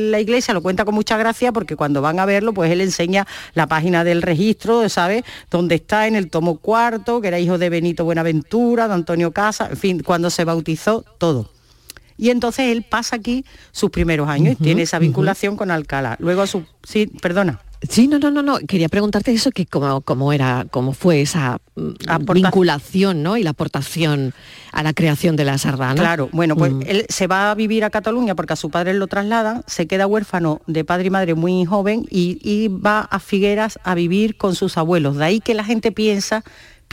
[0.09, 3.27] la iglesia, lo cuenta con mucha gracia, porque cuando van a verlo, pues él enseña
[3.55, 5.25] la página del registro, ¿sabes?
[5.51, 9.67] Donde está en el tomo cuarto, que era hijo de Benito Buenaventura, de Antonio Casa,
[9.69, 11.52] en fin, cuando se bautizó, todo.
[12.17, 16.15] Y entonces él pasa aquí sus primeros años y tiene esa vinculación con Alcalá.
[16.19, 16.63] Luego su...
[16.83, 17.59] Sí, perdona.
[17.89, 18.59] Sí, no, no, no, no.
[18.59, 23.35] Quería preguntarte eso, que cómo, cómo era, cómo fue esa mm, vinculación, ¿no?
[23.35, 24.33] Y la aportación
[24.71, 25.95] a la creación de la sardana.
[25.95, 26.81] Claro, bueno, pues Mm.
[26.87, 30.07] él se va a vivir a Cataluña porque a su padre lo trasladan, se queda
[30.07, 34.55] huérfano de padre y madre muy joven y, y va a Figueras a vivir con
[34.55, 35.17] sus abuelos.
[35.17, 36.43] De ahí que la gente piensa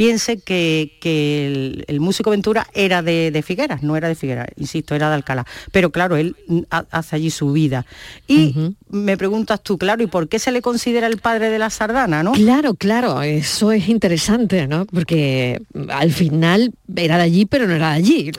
[0.01, 4.47] piense que, que el, el músico Ventura era de, de Figueras, no era de Figueras,
[4.57, 5.45] insisto, era de Alcalá.
[5.73, 6.37] Pero claro, él
[6.71, 7.85] ha- hace allí su vida.
[8.27, 8.55] Y
[8.89, 12.23] me preguntas tú, claro, ¿y por qué se le considera el padre de la sardana,
[12.23, 12.33] no?
[12.33, 14.87] Claro, claro, eso es interesante, ¿no?
[14.87, 15.61] Porque
[15.91, 18.31] al final era de allí, pero no era de allí.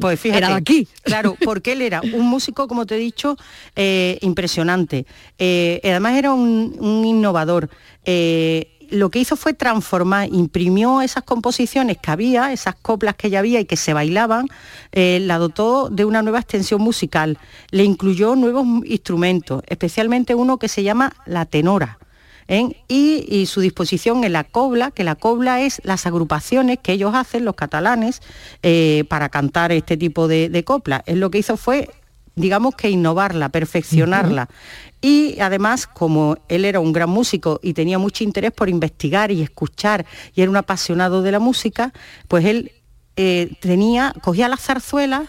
[0.00, 0.86] Pues fíjate, Era de aquí.
[1.02, 3.36] Claro, porque él era un músico, como te he dicho,
[3.74, 5.04] eh, impresionante.
[5.36, 7.68] Eh, además era un, un innovador.
[8.04, 13.40] Eh, lo que hizo fue transformar, imprimió esas composiciones que había, esas coplas que ya
[13.40, 14.46] había y que se bailaban,
[14.92, 17.38] eh, la dotó de una nueva extensión musical,
[17.70, 21.98] le incluyó nuevos instrumentos, especialmente uno que se llama la tenora.
[22.48, 22.82] ¿eh?
[22.88, 27.14] Y, y su disposición en la cobla, que la cobla es las agrupaciones que ellos
[27.14, 28.20] hacen, los catalanes,
[28.62, 31.04] eh, para cantar este tipo de, copla.
[31.06, 31.90] Él lo que hizo fue,
[32.38, 34.48] digamos que innovarla, perfeccionarla.
[35.00, 39.42] Y además, como él era un gran músico y tenía mucho interés por investigar y
[39.42, 41.92] escuchar, y era un apasionado de la música,
[42.26, 42.72] pues él
[43.16, 45.28] eh, tenía, cogía las zarzuelas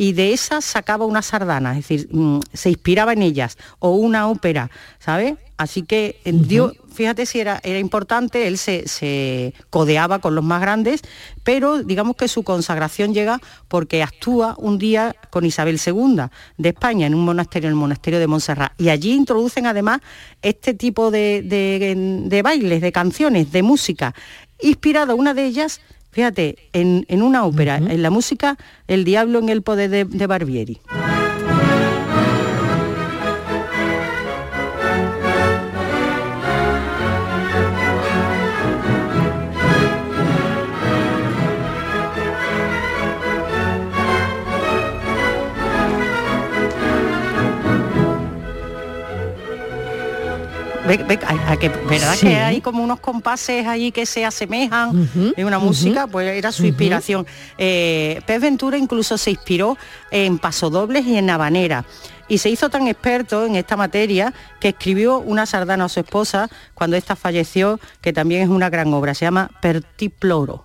[0.00, 4.28] y de esas sacaba una sardana, es decir, mm, se inspiraba en ellas, o una
[4.28, 5.34] ópera, ¿sabes?
[5.58, 10.42] Así que eh, dio, fíjate si era, era importante, él se, se codeaba con los
[10.42, 11.02] más grandes,
[11.44, 16.22] pero digamos que su consagración llega porque actúa un día con Isabel II
[16.56, 18.72] de España en un monasterio, en el monasterio de Montserrat.
[18.80, 20.00] Y allí introducen además
[20.40, 21.94] este tipo de, de-
[22.26, 24.14] de bailes, de canciones, de música,
[24.62, 29.48] inspirada una de ellas, fíjate, en, en una ópera, en la música El diablo en
[29.48, 30.80] el poder de, de Barbieri.
[50.90, 52.26] Ve- ve- a- a que- ¿Verdad Sí.
[52.26, 56.06] que hay como unos compases ahí que se asemejan Ujú, en una música?
[56.08, 57.26] Pues era su inspiración.
[57.58, 59.76] Eh, Pez Ventura incluso se inspiró
[60.10, 61.84] en pasodobles y en habanera.
[62.26, 66.48] Y se hizo tan experto en esta materia que escribió una sardana a su esposa
[66.74, 70.64] cuando ésta falleció, que también es una gran obra, se llama Pertiploro.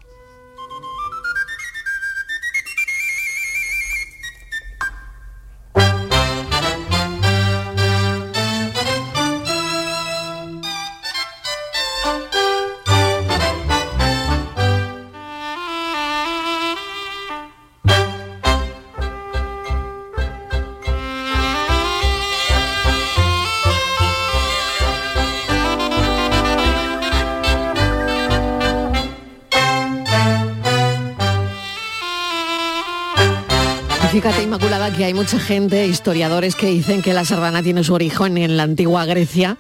[34.95, 38.63] Que hay mucha gente, historiadores, que dicen que la sardana tiene su origen en la
[38.63, 39.57] antigua Grecia,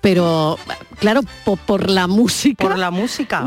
[0.00, 0.58] pero
[1.00, 2.62] claro, po- por, la música.
[2.62, 3.46] Por la música.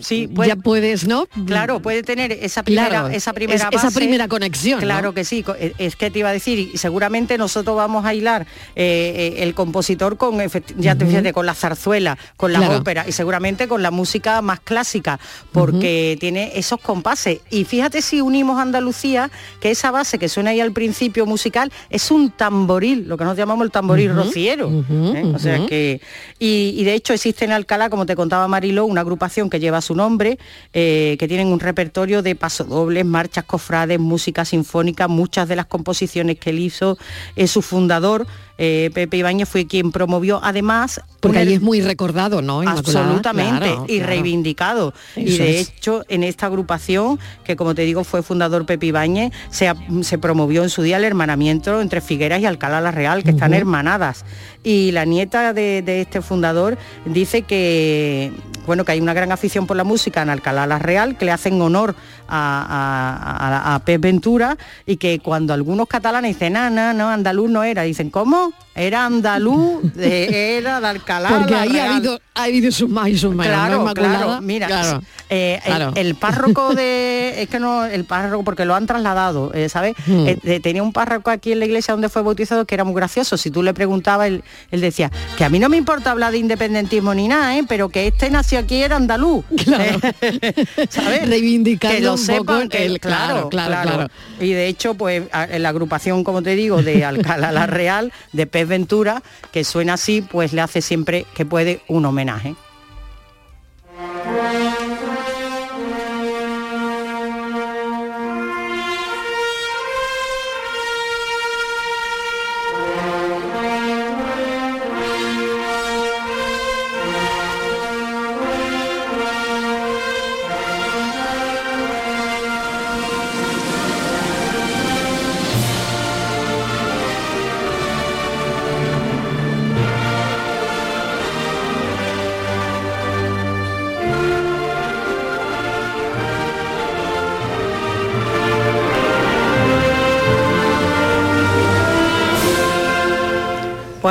[0.00, 1.26] Sí, ya puedes, ¿no?
[1.46, 3.98] Claro, puede tener esa primera, Claro, esa primera es- esa base.
[3.98, 4.84] primera conexión, ¿no?
[4.86, 5.44] Claro que sí.
[5.58, 9.54] eh, Es que te iba a decir, seguramente nosotros vamos a hilar eh, eh, el
[9.54, 10.36] compositor con
[10.78, 12.78] ya te fíjate, con la zarzuela, con la Claro.
[12.78, 15.18] ópera y seguramente con la música más clásica,
[15.52, 17.40] porque tiene esos compases.
[17.50, 22.10] Y fíjate si unimos Andalucía, que esa base que suena ahí al principio musical es
[22.10, 24.70] un tamboril, lo que nosotros llamamos el tamboril rociero.
[24.90, 25.32] ¿eh?
[25.34, 26.00] O sea que
[26.38, 29.80] y, y de hecho existe en Alcalá, como te contaba Marilo, una agrupación que lleva
[29.80, 30.38] su nombre,
[30.72, 36.38] eh, que tienen un repertorio de pasodobles, marchas cofrades, música sinfónica, muchas de las composiciones
[36.38, 36.98] que él hizo,
[37.36, 38.26] eh, su fundador,
[38.58, 41.00] eh, Pepe Ibáñez, fue quien promovió además...
[41.20, 42.62] Porque allí her- es muy recordado, ¿no?
[42.62, 43.00] Inmaculada?
[43.00, 44.06] Absolutamente, Claro, y claro.
[44.12, 44.94] reivindicado.
[45.16, 45.68] y de es.
[45.70, 50.62] hecho, en esta agrupación, que como te digo fue fundador Pepe Ibáñez, se, se promovió
[50.62, 54.24] en su día el hermanamiento entre Figueras y Alcalá la Real, que están hermanadas.
[54.62, 58.32] Y la nieta de, de este fundador dice que
[58.66, 61.32] bueno que hay una gran afición por la música en Alcalá la Real, que le
[61.32, 61.94] hacen honor
[62.28, 67.82] a, Pep Ventura y que cuando algunos catalanes dicen, no, no, no, andaluz no era,
[67.82, 68.52] dicen, ¿cómo?
[68.76, 71.92] Era andaluz, de- era de Alcalá Porque ahí ha Real".
[71.96, 75.02] habido, ha habido sus más y sus menos, ¿no, Claro, claro, mira, Claro.
[75.30, 75.92] eh, el- Claro.
[75.96, 79.94] El, párroco de, es que no, el párroco, porque lo han trasladado, eh, ¿sabes?
[80.06, 80.26] Hmm.
[80.26, 83.36] Eh, tenía un párroco aquí en la iglesia donde fue bautizado que era muy gracioso.
[83.38, 86.38] Si tú le preguntabas, él, él decía, que a mí no me importa hablar de
[86.38, 87.64] independentismo ni nada, ¿eh?
[87.66, 89.44] pero que este nació aquí era andaluz.
[90.90, 91.28] ¿Sabes?
[91.28, 94.10] Reivindicando que lo un sepan, poco que, el- claro, claro, claro, claro.
[94.40, 98.46] Y de hecho, pues en la agrupación, como te digo, de Alcalá la Real, de
[98.46, 102.54] Pez Ventura, que suena así, pues le hace siempre que puede un homenaje.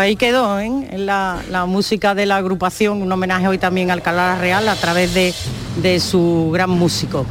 [0.05, 0.87] Ahí quedó ¿eh?
[0.97, 5.13] la, la música de la agrupación, un homenaje hoy también a Alcalá Real a través
[5.13, 5.33] de,
[5.81, 7.25] de su gran músico.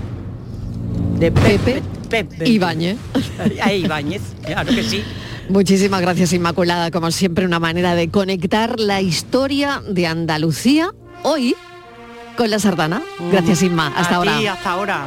[1.18, 2.98] De Pepe, Pepe Ibáñez.
[3.62, 5.02] A Ibáñez, claro que sí.
[5.48, 10.90] Muchísimas gracias Inmaculada, como siempre una manera de conectar la historia de Andalucía
[11.22, 11.54] hoy
[12.36, 13.02] con la sardana.
[13.30, 14.38] Gracias Inma, hasta A ahora.
[14.38, 15.06] ti, hasta ahora.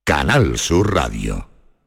[0.06, 1.51] Canal Sur Radio.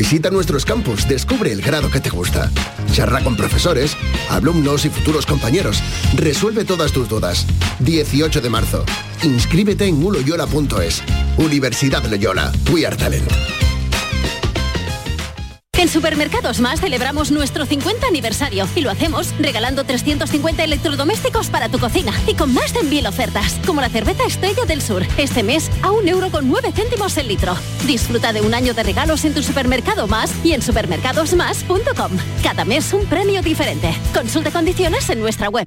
[0.00, 2.50] Visita nuestros campus, descubre el grado que te gusta.
[2.90, 3.98] Charla con profesores,
[4.30, 5.82] alumnos y futuros compañeros.
[6.16, 7.46] Resuelve todas tus dudas.
[7.80, 8.86] 18 de marzo.
[9.22, 11.02] Inscríbete en uloyola.es.
[11.36, 12.50] Universidad Loyola.
[12.72, 13.30] We are talent.
[15.90, 22.12] Supermercados Más celebramos nuestro 50 aniversario y lo hacemos regalando 350 electrodomésticos para tu cocina
[22.28, 25.90] y con más de mil ofertas, como la cerveza Estrella del Sur, este mes a
[25.90, 27.56] un euro con 9 céntimos el litro.
[27.88, 32.12] Disfruta de un año de regalos en tu supermercado más y en supermercadosmás.com.
[32.44, 33.92] Cada mes un premio diferente.
[34.14, 35.66] Consulta condiciones en nuestra web.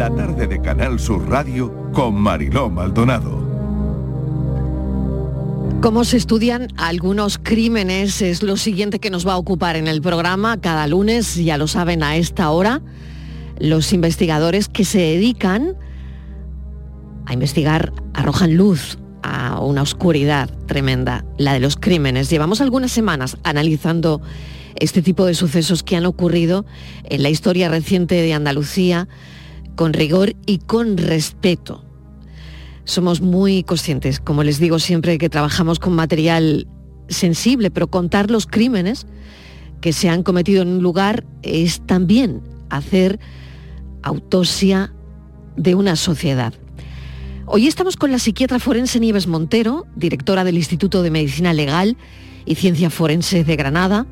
[0.00, 3.38] La tarde de Canal Sur Radio con Mariló Maldonado.
[5.82, 10.00] Cómo se estudian algunos crímenes es lo siguiente que nos va a ocupar en el
[10.00, 12.80] programa cada lunes, ya lo saben a esta hora,
[13.58, 15.76] los investigadores que se dedican
[17.26, 22.30] a investigar arrojan luz a una oscuridad tremenda, la de los crímenes.
[22.30, 24.22] Llevamos algunas semanas analizando
[24.76, 26.64] este tipo de sucesos que han ocurrido
[27.04, 29.06] en la historia reciente de Andalucía
[29.76, 31.84] con rigor y con respeto
[32.90, 36.66] somos muy conscientes, como les digo siempre, que trabajamos con material
[37.08, 39.06] sensible, pero contar los crímenes
[39.80, 43.20] que se han cometido en un lugar es también hacer
[44.02, 44.92] autopsia
[45.56, 46.52] de una sociedad.
[47.46, 51.96] Hoy estamos con la psiquiatra forense Nieves Montero, directora del Instituto de Medicina Legal
[52.44, 54.06] y Ciencia Forense de Granada.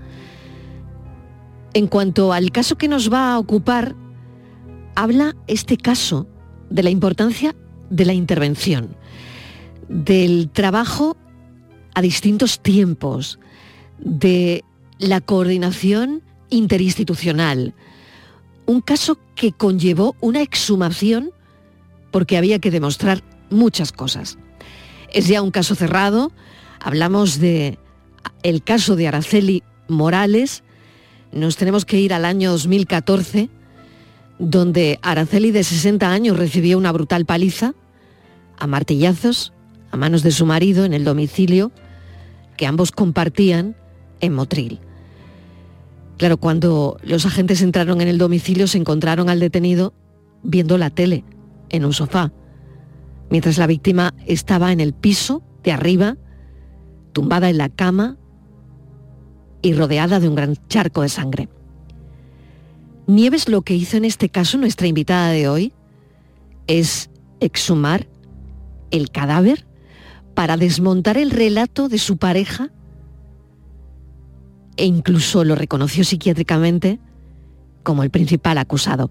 [1.74, 3.94] En cuanto al caso que nos va a ocupar,
[4.98, 6.26] habla este caso
[6.70, 7.54] de la importancia
[7.88, 8.96] de la intervención,
[9.88, 11.16] del trabajo
[11.94, 13.38] a distintos tiempos,
[14.00, 14.64] de
[14.98, 17.74] la coordinación interinstitucional.
[18.66, 21.30] Un caso que conllevó una exhumación
[22.10, 24.36] porque había que demostrar muchas cosas.
[25.12, 26.32] Es ya un caso cerrado.
[26.80, 27.78] Hablamos de
[28.42, 30.64] el caso de Araceli Morales.
[31.30, 33.48] Nos tenemos que ir al año 2014
[34.38, 37.74] donde Araceli de 60 años recibió una brutal paliza,
[38.58, 39.52] a martillazos,
[39.90, 41.72] a manos de su marido en el domicilio
[42.56, 43.76] que ambos compartían
[44.20, 44.80] en Motril.
[46.18, 49.94] Claro, cuando los agentes entraron en el domicilio se encontraron al detenido
[50.42, 51.24] viendo la tele
[51.68, 52.32] en un sofá,
[53.30, 56.16] mientras la víctima estaba en el piso de arriba,
[57.12, 58.16] tumbada en la cama,
[59.62, 61.48] y rodeada de un gran charco de sangre.
[63.08, 65.72] Nieves lo que hizo en este caso nuestra invitada de hoy
[66.66, 67.08] es
[67.40, 68.06] exhumar
[68.90, 69.66] el cadáver
[70.34, 72.70] para desmontar el relato de su pareja
[74.76, 77.00] e incluso lo reconoció psiquiátricamente
[77.82, 79.10] como el principal acusado.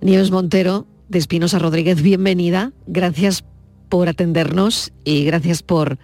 [0.00, 2.72] Nieves Montero de Espinosa Rodríguez, bienvenida.
[2.88, 3.44] Gracias
[3.88, 6.00] por atendernos y gracias por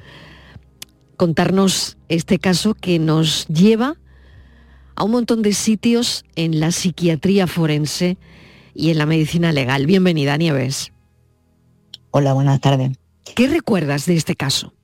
[1.17, 3.97] contarnos este caso que nos lleva
[4.97, 8.17] a un montón de sitios en la psiquiatría forense
[8.75, 9.87] y en la medicina legal.
[9.87, 10.93] Bienvenida, Nieves.
[12.11, 12.97] Hola, buenas tardes.
[13.35, 14.75] ¿Qué recuerdas de este caso?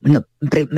[0.00, 0.26] Bueno,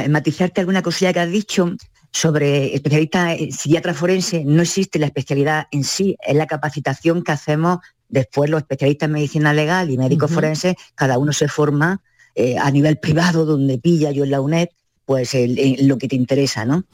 [0.08, 1.74] matizarte alguna cosilla que has dicho
[2.12, 7.78] sobre especialista psiquiatra forense, no existe la especialidad en sí, es la capacitación que hacemos
[8.08, 12.00] después los especialistas en medicina legal y médicos forenses, cada uno se forma
[12.34, 14.68] eh, a nivel privado, donde pilla yo en la UNED,
[15.08, 15.34] pues
[15.78, 16.84] lo que te interesa, ¿no?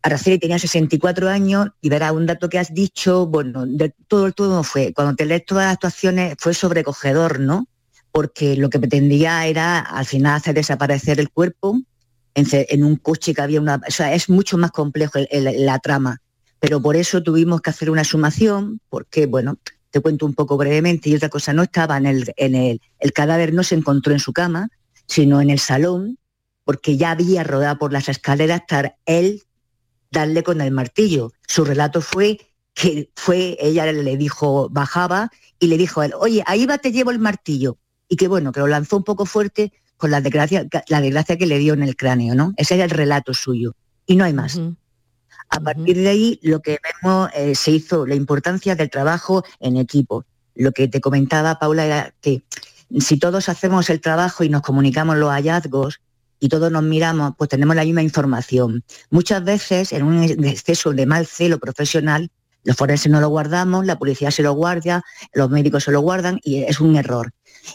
[0.00, 4.62] Araceli tenía 64 años y verá un dato que has dicho, bueno, de todo todo
[4.62, 7.68] fue, cuando te lees todas las actuaciones fue sobrecogedor, ¿no?
[8.12, 11.78] Porque lo que pretendía era al final hacer desaparecer el cuerpo
[12.32, 13.78] en, un coche que había una...
[13.86, 16.22] O sea, es mucho más complejo la trama,
[16.60, 19.58] pero por eso tuvimos que hacer una sumación, porque, bueno,
[19.90, 23.12] te cuento un poco brevemente, y otra cosa, no estaba en el, en el, el
[23.12, 24.70] cadáver no se encontró en su cama,
[25.04, 26.16] sino en el salón,
[26.64, 29.42] porque ya había rodado por las escaleras hasta él
[30.10, 31.32] darle con el martillo.
[31.46, 32.38] Su relato fue
[32.74, 36.92] que fue, ella le dijo, bajaba y le dijo a él, oye, ahí va, te
[36.92, 37.78] llevo el martillo.
[38.08, 41.46] Y que bueno, que lo lanzó un poco fuerte con la desgracia, la desgracia que
[41.46, 42.54] le dio en el cráneo, ¿no?
[42.56, 43.74] Ese era el relato suyo.
[44.06, 44.58] Y no hay más.
[45.50, 49.76] A partir de ahí, lo que vemos, eh, se hizo la importancia del trabajo en
[49.76, 50.24] equipo.
[50.54, 52.42] Lo que te comentaba, Paula, era que
[52.98, 56.00] si todos hacemos el trabajo y nos comunicamos los hallazgos,
[56.40, 58.82] y todos nos miramos, pues tenemos la misma información.
[59.10, 62.30] Muchas veces, en un exceso de mal celo profesional,
[62.64, 66.40] los forenses no lo guardamos, la policía se lo guarda, los médicos se lo guardan
[66.42, 67.32] y es un error.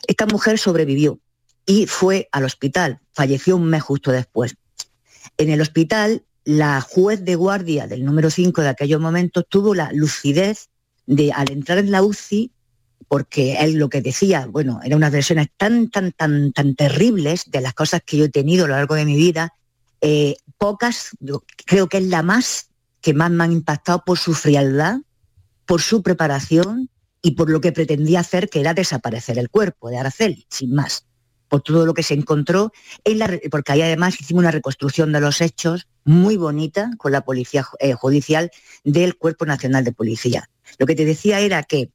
[0.08, 1.20] Esta mujer sobrevivió
[1.66, 4.56] y fue al hospital, falleció un mes justo después.
[5.38, 9.92] En el hospital, la juez de guardia del número 5 de aquellos momentos tuvo la
[9.92, 10.70] lucidez
[11.08, 12.52] de, al entrar en la UCI,
[13.08, 17.62] porque él lo que decía, bueno, eran unas versiones tan, tan, tan, tan terribles de
[17.62, 19.54] las cosas que yo he tenido a lo largo de mi vida,
[20.02, 21.12] eh, pocas,
[21.66, 22.70] creo que es la más
[23.06, 24.98] que más me han impactado por su frialdad,
[25.68, 26.90] por su preparación
[27.22, 31.06] y por lo que pretendía hacer, que era desaparecer el cuerpo de Araceli, sin más,
[31.48, 32.72] por todo lo que se encontró,
[33.52, 37.94] porque ahí además hicimos una reconstrucción de los hechos muy bonita con la Policía eh,
[37.94, 38.50] Judicial
[38.84, 40.50] del Cuerpo Nacional de Policía.
[40.80, 41.92] Lo que te decía era que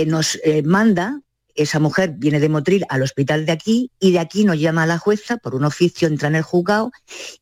[0.00, 1.20] eh, nos eh, manda,
[1.54, 4.86] esa mujer viene de Motril al hospital de aquí y de aquí nos llama a
[4.86, 6.92] la jueza por un oficio, entra en el juzgado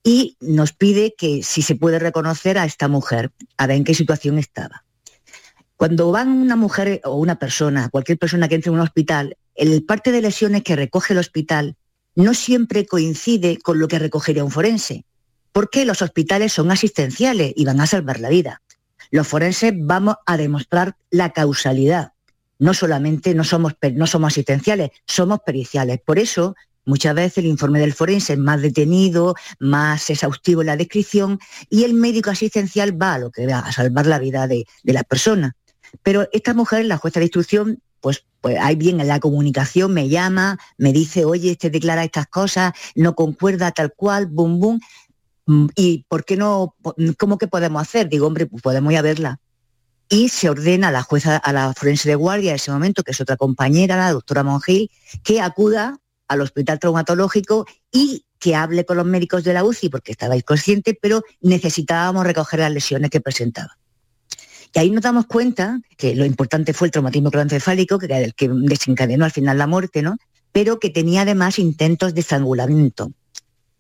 [0.03, 3.95] y nos pide que si se puede reconocer a esta mujer, a ver en qué
[3.95, 4.85] situación estaba.
[5.77, 9.85] Cuando van una mujer o una persona, cualquier persona que entre en un hospital, el
[9.85, 11.77] parte de lesiones que recoge el hospital
[12.17, 15.05] no siempre coincide con lo que recogería un forense,
[15.53, 18.63] porque los hospitales son asistenciales y van a salvar la vida.
[19.11, 22.13] Los forenses vamos a demostrar la causalidad,
[22.59, 26.01] no solamente no somos, no somos asistenciales, somos periciales.
[26.05, 26.55] Por eso,
[26.85, 31.39] muchas veces el informe del forense es más detenido, más exhaustivo en la descripción
[31.71, 35.05] y el médico asistencial va a lo que va a salvar la vida de, la
[35.05, 35.55] persona.
[36.03, 40.09] Pero esta mujer, la jueza de instrucción, pues, pues hay bien en la comunicación, me
[40.09, 44.81] llama, me dice, oye, este declara estas cosas, no concuerda tal cual, bum, bum.
[45.47, 46.75] Mm, ¿Y por qué no?
[47.17, 48.09] ¿Cómo que podemos hacer?
[48.09, 49.41] Digo, hombre, pues podemos ir a verla
[50.09, 53.13] y se ordena a la jueza, a la forense de guardia en ese momento, que
[53.13, 54.91] es otra compañera, la doctora Mongil,
[55.23, 55.99] que acuda
[56.29, 60.97] al hospital traumatológico y que hable con los médicos de la UCI, porque estaba inconsciente,
[61.01, 63.77] pero necesitábamos recoger las lesiones que presentaba.
[64.75, 68.35] Y ahí nos damos cuenta que lo importante fue el traumatismo craneoencefálico, que era el
[68.35, 70.17] que desencadenó al final la muerte, ¿no?
[70.53, 73.13] Pero que tenía además intentos de estrangulamiento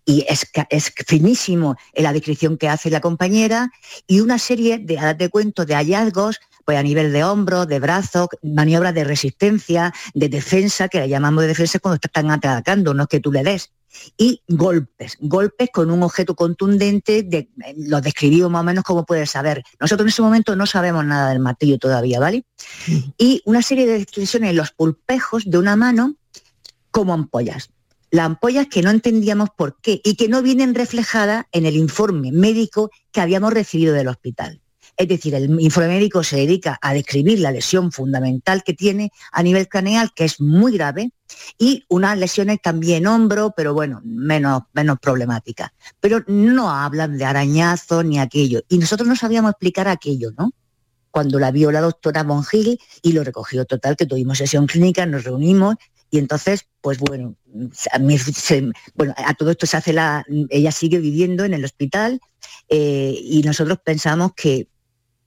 [0.08, 3.70] y es, es finísimo en la descripción que hace la compañera
[4.06, 8.28] y una serie de, de cuentos de hallazgos pues a nivel de hombros, de brazos,
[8.42, 13.08] maniobras de resistencia, de defensa, que la llamamos de defensa cuando están atacando, no es
[13.08, 13.70] que tú le des.
[14.16, 19.30] Y golpes, golpes con un objeto contundente, de, lo describimos más o menos como puedes
[19.30, 19.62] saber.
[19.78, 22.44] Nosotros en ese momento no sabemos nada del martillo todavía, ¿vale?
[23.18, 26.16] Y una serie de descripciones en los pulpejos de una mano
[26.90, 27.70] como ampollas
[28.10, 32.32] las ampollas que no entendíamos por qué y que no vienen reflejadas en el informe
[32.32, 34.60] médico que habíamos recibido del hospital.
[34.98, 39.44] Es decir, el informe médico se dedica a describir la lesión fundamental que tiene a
[39.44, 41.12] nivel craneal, que es muy grave,
[41.56, 45.70] y unas lesiones también hombro, pero bueno, menos, menos problemáticas.
[46.00, 48.62] Pero no hablan de arañazos ni aquello.
[48.68, 50.50] Y nosotros no sabíamos explicar aquello, ¿no?
[51.12, 55.22] Cuando la vio la doctora Mongil y lo recogió total, que tuvimos sesión clínica, nos
[55.22, 55.76] reunimos
[56.10, 57.36] y entonces, pues bueno,
[57.92, 58.16] a, mí
[58.94, 62.20] bueno, a todo esto se hace la, ella sigue viviendo en el hospital
[62.68, 64.68] eh, y nosotros pensamos que,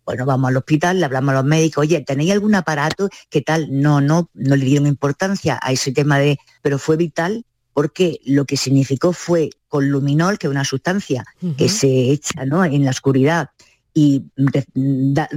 [0.05, 3.09] bueno, vamos al hospital, le hablamos a los médicos, oye, ¿tenéis algún aparato?
[3.29, 3.67] ¿Qué tal?
[3.69, 8.45] No, no, no le dieron importancia a ese tema de, pero fue vital porque lo
[8.45, 11.23] que significó fue con luminol, que es una sustancia
[11.57, 12.65] que se echa ¿no?
[12.65, 13.51] en la oscuridad
[13.93, 14.25] y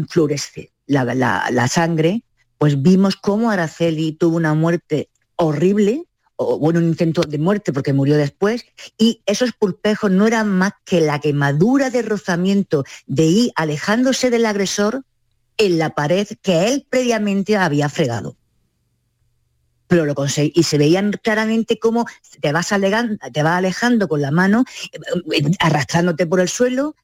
[0.08, 2.24] florece la, la sangre,
[2.58, 6.04] pues vimos cómo Araceli tuvo una muerte horrible,
[6.36, 8.64] o bueno, un intento de muerte porque murió después,
[8.98, 14.46] y esos pulpejos no eran más que la quemadura de rozamiento de ir alejándose del
[14.46, 15.04] agresor
[15.56, 18.36] en la pared que él previamente había fregado.
[19.86, 22.06] Pero lo conseguí, y se veían claramente cómo
[22.40, 26.96] te vas, te vas alejando con la mano, eh, arrastrándote por el suelo,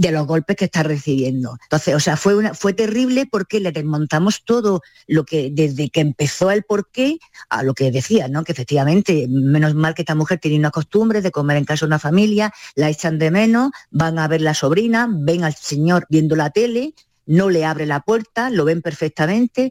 [0.00, 1.58] de los golpes que está recibiendo.
[1.64, 6.00] Entonces, o sea, fue, una, fue terrible porque le desmontamos todo lo que, desde que
[6.00, 7.18] empezó el porqué,
[7.50, 8.42] a lo que decía, ¿no?
[8.42, 11.88] Que efectivamente, menos mal que esta mujer tiene una costumbre de comer en casa de
[11.88, 16.34] una familia, la echan de menos, van a ver la sobrina, ven al señor viendo
[16.34, 16.94] la tele,
[17.26, 19.70] no le abre la puerta, lo ven perfectamente,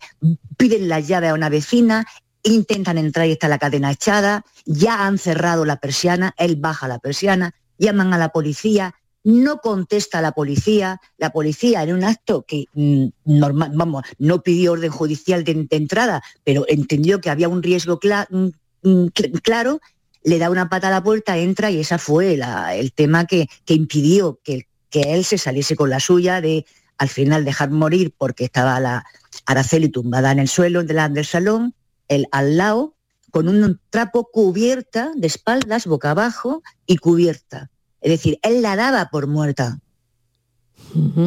[0.57, 2.05] piden la llave a una vecina,
[2.43, 6.99] intentan entrar y está la cadena echada, ya han cerrado la persiana, él baja la
[6.99, 8.93] persiana, llaman a la policía,
[9.29, 14.41] no contesta a la policía, la policía en un acto que mm, normal, vamos, no
[14.41, 17.99] pidió orden judicial de, entrada, pero entendió que había un riesgo
[18.31, 18.47] mm,
[18.83, 19.07] mm,
[19.43, 19.79] claro,
[20.23, 22.39] le da una pata a la puerta, entra y esa fue
[22.73, 26.65] el tema que, impidió que, él se saliese con la suya de
[26.97, 29.05] al final dejar morir porque estaba la
[29.45, 31.75] Araceli tumbada en el suelo delante del salón,
[32.07, 32.95] él al lado,
[33.31, 37.69] con un trapo cubierta de espaldas, boca abajo y cubierta
[38.01, 39.79] es decir, él la daba por muerta.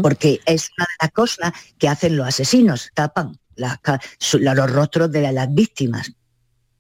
[0.03, 5.55] Porque es una de las cosas que hacen los asesinos, tapan los rostros de las
[5.55, 6.13] víctimas.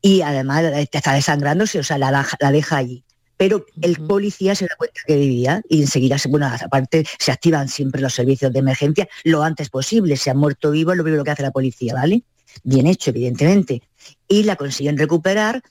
[0.00, 3.04] Y además está desangrándose, o sea, la, deja allí.
[3.36, 8.00] Pero el policía se da cuenta que vivía y enseguida, bueno, aparte se activan siempre
[8.00, 10.16] los servicios de emergencia lo antes posible.
[10.16, 12.24] Se ha muerto vivo, es lo primero que hace la policía, ¿vale?
[12.64, 13.82] Bien hecho, evidentemente.
[14.28, 15.62] Y la consiguen recuperar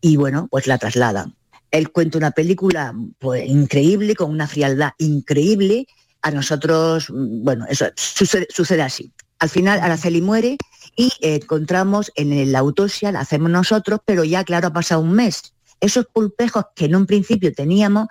[0.00, 1.34] y bueno, pues la trasladan.
[1.72, 5.86] Él cuenta una película pues, increíble, con una frialdad increíble.
[6.20, 9.10] A nosotros, mm, bueno, eso sucede, así.
[9.40, 10.56] Al final Araceli muere
[10.96, 15.12] y eh, encontramos en la autopsia, la hacemos nosotros, pero ya claro, ha pasado un
[15.14, 15.54] mes.
[15.80, 18.06] Esos pulpejos que en un principio teníamos,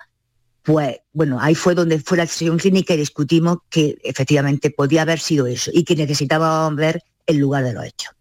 [0.62, 5.20] pues bueno, ahí fue donde fue la sesión clínica y discutimos que efectivamente podía haber
[5.20, 8.12] sido eso y que necesitábamos ver el lugar de los hechos.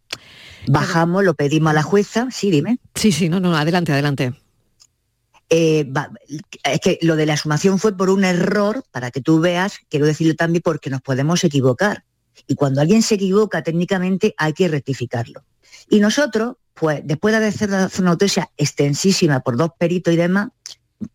[0.68, 2.78] Bajamos, lo pedimos a la jueza, sí, dime.
[2.96, 4.34] Sí, sí, no, no, adelante, adelante.
[5.54, 5.86] Eh,
[6.64, 10.06] es que lo de la sumación fue por un error, para que tú veas, quiero
[10.06, 12.06] decirlo también porque nos podemos equivocar.
[12.48, 15.44] Y cuando alguien se equivoca técnicamente hay que rectificarlo.
[15.90, 20.52] Y nosotros, pues después de hacer una autopsia extensísima por dos peritos y demás,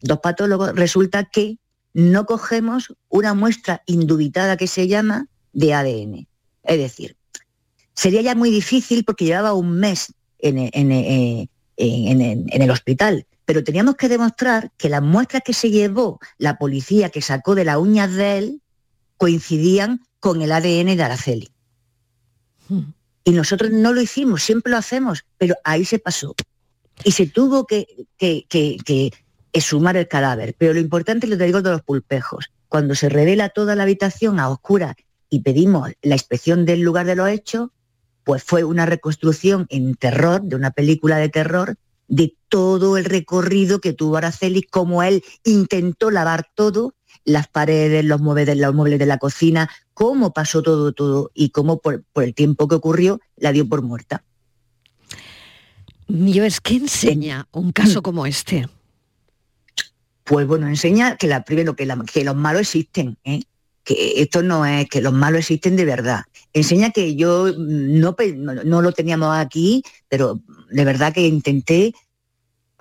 [0.03, 1.57] dos patólogos, resulta que
[1.95, 6.28] no cogemos una muestra indubitada que se llama de ADN.
[6.62, 7.16] Es decir,
[7.95, 11.49] sería ya muy difícil porque llevaba un mes en, en
[12.62, 17.23] el hospital pero teníamos que demostrar que las muestras que se llevó la policía que
[17.23, 18.63] sacó de las uñas de él
[19.17, 21.49] coincidían con el ADN de Araceli.
[22.69, 22.91] Hmm.
[23.25, 26.35] Y nosotros no lo hicimos, siempre lo hacemos, pero ahí se pasó.
[27.05, 27.87] Y se tuvo que,
[28.19, 29.13] que, que,
[29.53, 30.55] exhumar el cadáver.
[30.59, 32.51] Pero lo importante lo digo de los pulpejos.
[32.69, 34.97] Cuando se revela toda la habitación a oscura
[35.31, 37.71] y pedimos la inspección del lugar de los hechos,
[38.25, 41.77] pues fue una reconstrucción en terror, de una película de terror,
[42.09, 46.95] de todo el recorrido que tuvo Araceli, cómo él intentó lavar todo,
[47.25, 51.79] las paredes, los muebles, los muebles de la cocina, cómo pasó todo, todo y cómo
[51.79, 54.25] por, el tiempo que ocurrió la dio por muerta.
[56.09, 58.69] Yo es que enseña un caso como este.
[60.23, 63.43] Pues bueno, enseña que la, primero que, que los malos existen, ¿eh?
[63.87, 66.24] Que esto no es que los malos existen de verdad.
[66.53, 68.16] Enseña que yo no,
[68.64, 71.95] no lo teníamos aquí, pero de verdad que intenté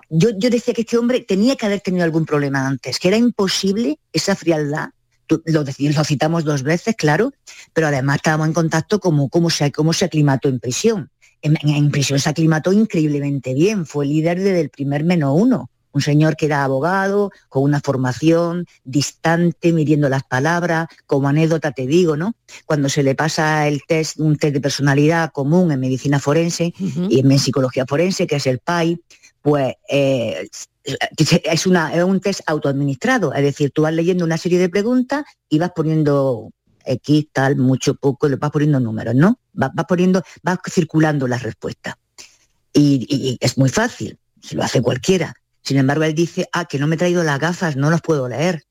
[0.08, 3.98] yo, decía que este hombre tenía que haber tenido algún problema antes, que era imposible
[4.12, 4.90] esa frialdad.
[5.28, 7.32] Lo, lo citamos dos veces, claro,
[7.72, 11.10] pero además estábamos en contacto como cómo se, cómo se aclimató en prisión.
[11.42, 16.36] En, prisión se aclimató increíblemente bien, fue líder desde el primer menos uno, Un señor
[16.36, 22.34] que era abogado, con una formación distante, midiendo las palabras, como anécdota te digo, ¿no?
[22.66, 26.74] Cuando se le pasa el test, un test de personalidad común en medicina forense
[27.08, 29.00] y en psicología forense, que es el PAI,
[29.40, 30.48] pues eh,
[31.44, 35.24] es, una, es un test autoadministrado, es decir, tú vas leyendo una serie de preguntas
[35.48, 36.50] y vas poniendo
[36.84, 39.38] X, tal, mucho, poco, vas poniendo números, ¿no?
[39.52, 41.94] Vas, poniendo, vas circulando las respuestas.
[42.72, 45.34] Y, es muy fácil, si lo hace cualquiera.
[45.66, 48.28] Sin embargo, él dice, ah, que no me he traído las gafas, no los puedo
[48.28, 48.62] leer.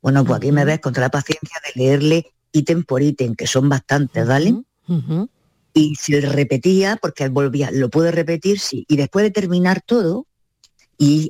[0.00, 3.68] Bueno, pues aquí me ves contra la paciencia de leerle ítem por ítem, que son
[3.68, 4.54] bastantes, ¿vale?
[5.74, 8.86] Y si él repetía, porque él volvía, lo puede repetir, sí.
[8.88, 10.26] Y después de terminar todo,
[10.96, 11.28] y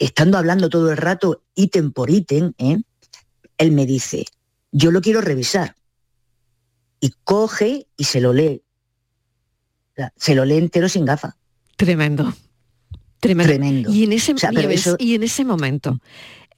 [0.00, 2.78] estando hablando todo el rato ítem por ítem, ¿eh?
[3.58, 4.24] él me dice,
[4.72, 5.76] yo lo quiero revisar.
[6.98, 8.64] Y coge y se lo lee.
[10.16, 11.36] Se lo lee entero sin gafa.
[11.76, 12.34] Tremendo.
[13.20, 13.92] Tremendo.
[13.92, 14.34] Y, en ese,
[14.98, 15.98] y, en ese momento,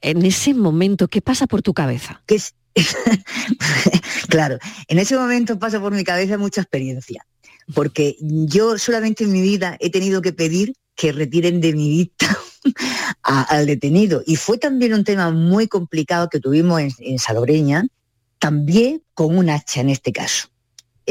[0.01, 2.21] en ese momento, ¿qué pasa por tu cabeza?
[2.25, 2.53] Que es,
[4.29, 4.57] claro,
[4.87, 7.25] en ese momento pasa por mi cabeza mucha experiencia,
[7.73, 12.37] porque yo solamente en mi vida he tenido que pedir que retiren de mi vista
[13.23, 14.21] al detenido.
[14.25, 17.85] Y fue también un tema muy complicado que tuvimos en, en Salobreña,
[18.37, 20.49] también con un hacha en este caso.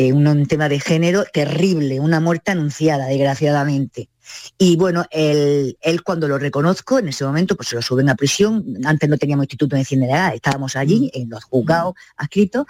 [0.01, 4.09] Eh, un, tema de género terrible, una muerte anunciada, desgraciadamente.
[4.57, 8.65] Y bueno, él, cuando lo reconozco, en ese momento, pues se lo suben a prisión.
[8.85, 11.19] Antes no teníamos instituto de medicina estábamos allí, mm.
[11.19, 12.67] en los juzgados adscritos,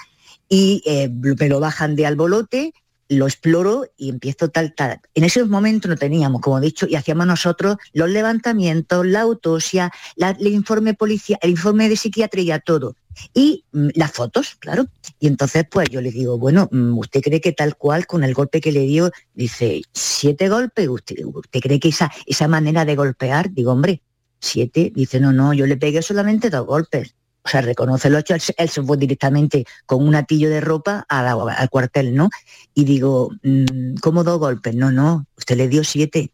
[0.49, 2.73] y eh, me lo bajan de albolote,
[3.09, 5.01] lo exploro y empiezo tal, tal.
[5.15, 9.91] En ese momento no teníamos, como he dicho, y hacíamos nosotros los levantamientos, la autopsia,
[10.17, 12.97] el informe policía, el informe de psiquiatría, todo
[13.35, 14.87] y mm, las fotos, claro.
[15.19, 18.35] Y entonces pues yo le digo, bueno, mm, ¿usted cree que tal cual con el
[18.35, 20.89] golpe que le dio, dice, siete golpes?
[20.89, 23.53] ¿Usted, usted cree que esa, esa manera de golpear?
[23.53, 24.03] Digo, hombre,
[24.41, 24.93] siete.
[24.95, 27.15] Dice, no, no, yo le pegué solamente dos golpes.
[27.45, 31.71] O sea, reconoce lo hecho, él, se fue directamente con un atillo de ropa al
[31.71, 32.29] cuartel, ¿no?
[32.75, 34.75] Y digo, mm, ¿cómo dos golpes?
[34.75, 36.31] No, no, usted le dio siete.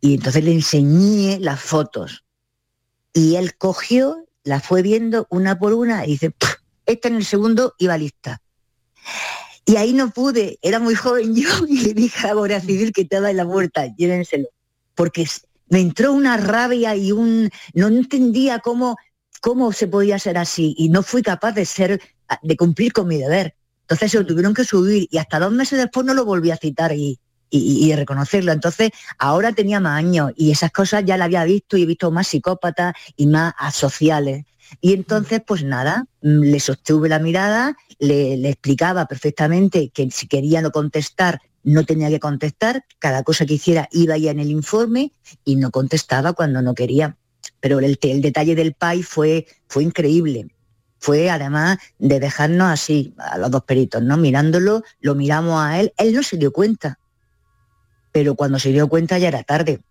[0.00, 2.24] Y entonces le enseñé las fotos.
[3.12, 6.32] Y él cogió la fue viendo una por una y dice,
[6.86, 8.40] esta en el segundo iba lista.
[9.64, 13.02] Y ahí no pude, era muy joven yo y le dije a Guardia Civil que
[13.02, 14.48] estaba en la puerta, llévenselo.
[14.94, 15.26] Porque
[15.68, 17.50] me entró una rabia y un...
[17.74, 18.96] no entendía cómo,
[19.40, 22.00] cómo se podía ser así y no fui capaz de ser,
[22.40, 23.56] de cumplir con mi deber.
[23.80, 26.56] Entonces se lo tuvieron que subir y hasta dos meses después no lo volví a
[26.56, 27.18] citar y,
[27.50, 28.52] y, reconocerlo.
[28.52, 32.10] Entonces, ahora tenía más años y esas cosas ya la había visto y he visto
[32.10, 34.44] más psicópatas y más asociales.
[34.80, 40.60] Y entonces, pues nada, mm, le sostuve la mirada, le, explicaba perfectamente que si quería
[40.60, 45.12] no contestar, no tenía que contestar, cada cosa que hiciera iba ya en el informe
[45.44, 47.16] y no contestaba cuando no quería.
[47.60, 50.48] Pero el, detalle del PAI fue, fue increíble.
[50.98, 54.16] Fue además de dejarnos así, a los dos peritos, ¿no?
[54.16, 56.98] Mirándolo, lo miramos a él, él no se dio cuenta
[58.16, 59.82] pero cuando se dio cuenta ya era tarde.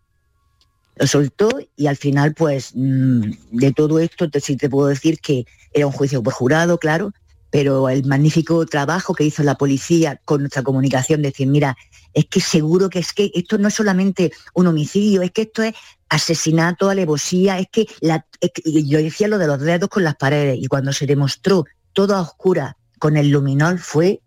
[0.96, 3.22] Lo soltó y al final, pues, mm,
[3.52, 7.14] de todo esto, te, sí te puedo decir que era un juicio por jurado, claro,
[7.52, 11.78] pero el magnífico trabajo que hizo la policía con nuestra comunicación, decir, mira,
[12.16, 15.62] es que seguro que es que esto no es solamente un homicidio, es que esto
[15.62, 15.76] es
[16.10, 18.26] asesinato, alevosía, es que, la,
[18.66, 22.22] yo decía lo de los dedos con las paredes y cuando se demostró todo a
[22.22, 24.20] oscura con el luminol fue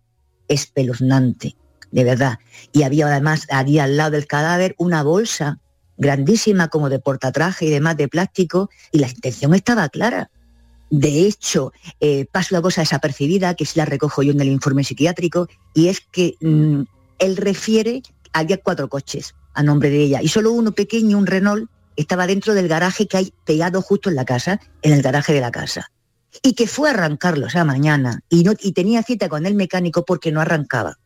[0.46, 1.56] espeluznante
[1.90, 2.38] de verdad.
[2.72, 5.58] Y había además, había al lado del cadáver una bolsa
[5.96, 10.30] grandísima como de portatraje y demás de plástico y la intención estaba clara.
[10.90, 14.84] De hecho, eh, pasa una cosa desapercibida que si la recojo yo en el informe
[14.84, 16.82] psiquiátrico y es que mm,
[17.18, 21.68] él refiere, había cuatro coches a nombre de ella y solo uno pequeño, un Renault,
[21.96, 25.40] estaba dentro del garaje que hay pegado justo en la casa, en el garaje de
[25.40, 25.90] la casa.
[26.42, 30.04] Y que fue a arrancarlo esa mañana y, no, y tenía cita con el mecánico
[30.04, 30.98] porque no arrancaba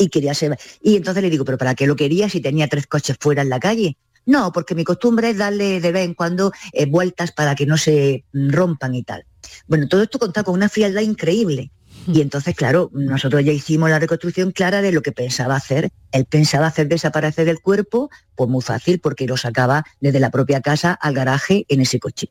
[0.00, 0.58] y quería ser...
[0.82, 3.50] Y entonces le digo, pero ¿para qué lo quería si tenía tres coches fuera en
[3.50, 3.96] la calle?
[4.26, 7.76] No, porque mi costumbre es darle de vez en cuando eh, vueltas para que no
[7.76, 9.24] se rompan y tal.
[9.66, 11.70] Bueno, todo esto contaba con una frialdad increíble.
[12.06, 12.22] Y hmm.
[12.22, 15.90] entonces, claro, nosotros ya hicimos la reconstrucción clara de lo que pensaba hacer.
[16.12, 20.60] Él pensaba hacer desaparecer el cuerpo, pues muy fácil, porque lo sacaba desde la propia
[20.60, 22.30] casa al garaje en ese coche.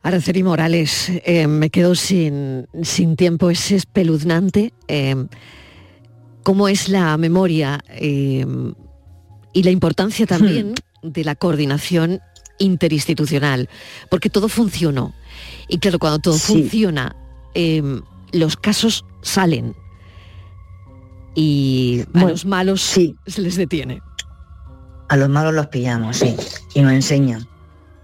[0.00, 4.72] Araceli Morales, eh, me quedo sin, sin tiempo, es espeluznante.
[4.86, 5.26] Eh,
[6.48, 8.46] cómo es la memoria eh,
[9.52, 10.70] y la importancia también
[11.02, 11.08] hmm.
[11.10, 12.20] de la coordinación
[12.58, 13.68] interinstitucional,
[14.08, 15.12] porque todo funcionó.
[15.68, 17.14] Y claro, cuando todo funciona,
[17.52, 18.00] em,
[18.32, 19.76] los casos salen
[21.34, 24.00] y a los malos se les detiene.
[25.10, 26.34] A los malos los pillamos, sí,
[26.72, 27.46] y nos enseñan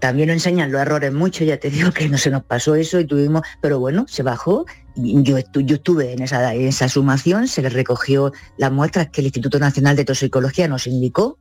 [0.05, 2.99] también nos enseñan los errores mucho, ya te digo que no se nos pasó eso
[2.99, 4.67] y tuvimos, pero bueno, se bajó.
[4.95, 9.25] Yo, yo estuve en esa, en esa sumación, se le recogió las muestras que el
[9.25, 11.39] Instituto Nacional de Toxicología nos indicó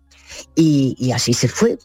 [0.55, 1.77] y, y así se fue.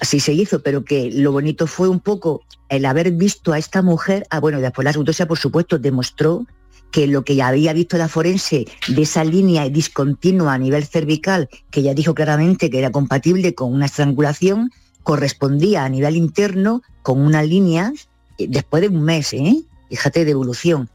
[0.00, 3.80] Así se hizo, pero que lo bonito fue un poco el haber visto a esta
[3.80, 6.48] mujer, ah, bueno, después la autopsia por supuesto demostró
[6.90, 11.48] que lo que ya había visto la forense de esa línea discontinua a nivel cervical,
[11.70, 14.72] que ya dijo claramente que era compatible con una estrangulación,
[15.08, 17.94] correspondía a nivel interno con una línea,
[18.36, 19.62] eh, después de un mes, ¿eh?
[19.88, 20.90] fíjate, de evolución,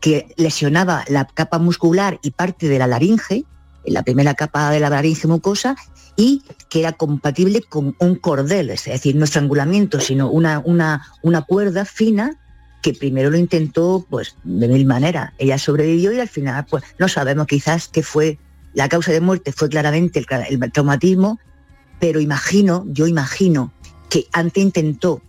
[0.00, 3.44] que lesionaba la capa muscular y parte de la laringe,
[3.84, 5.76] la primera capa de la laringe mucosa,
[6.16, 11.42] y que era compatible con un cordel, es decir, no estrangulamiento, sino una, una, una
[11.42, 12.38] cuerda fina
[12.80, 15.34] que primero lo intentó pues de mil maneras.
[15.36, 18.38] Ella sobrevivió y al final pues no sabemos quizás qué fue
[18.72, 21.38] la causa de muerte fue claramente el, traumatismo,
[22.00, 23.72] pero imagino, yo imagino
[24.08, 25.20] que antes intentó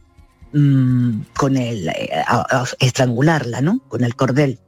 [0.53, 3.79] mm, con el eh, a- a- estrangularla, ¿no?
[3.87, 4.59] Con el cordel.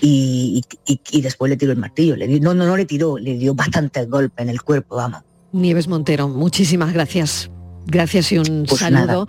[0.00, 2.16] Y, y- y después le tiró el martillo.
[2.16, 5.22] Le no, no, no le tiró, le dio bastantes golpes en el cuerpo, vamos.
[5.52, 7.50] Nieves Montero, muchísimas gracias.
[7.86, 9.06] Gracias y un Pues saludo.
[9.06, 9.26] nada.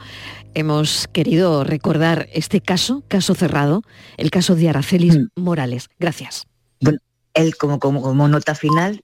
[0.53, 3.81] Hemos querido recordar este caso, caso cerrado,
[4.17, 5.27] el caso de Aracelis Mm.
[5.41, 5.89] Morales.
[5.99, 6.45] Gracias.
[6.81, 6.99] Bueno,
[7.33, 9.01] él como, como, como nota final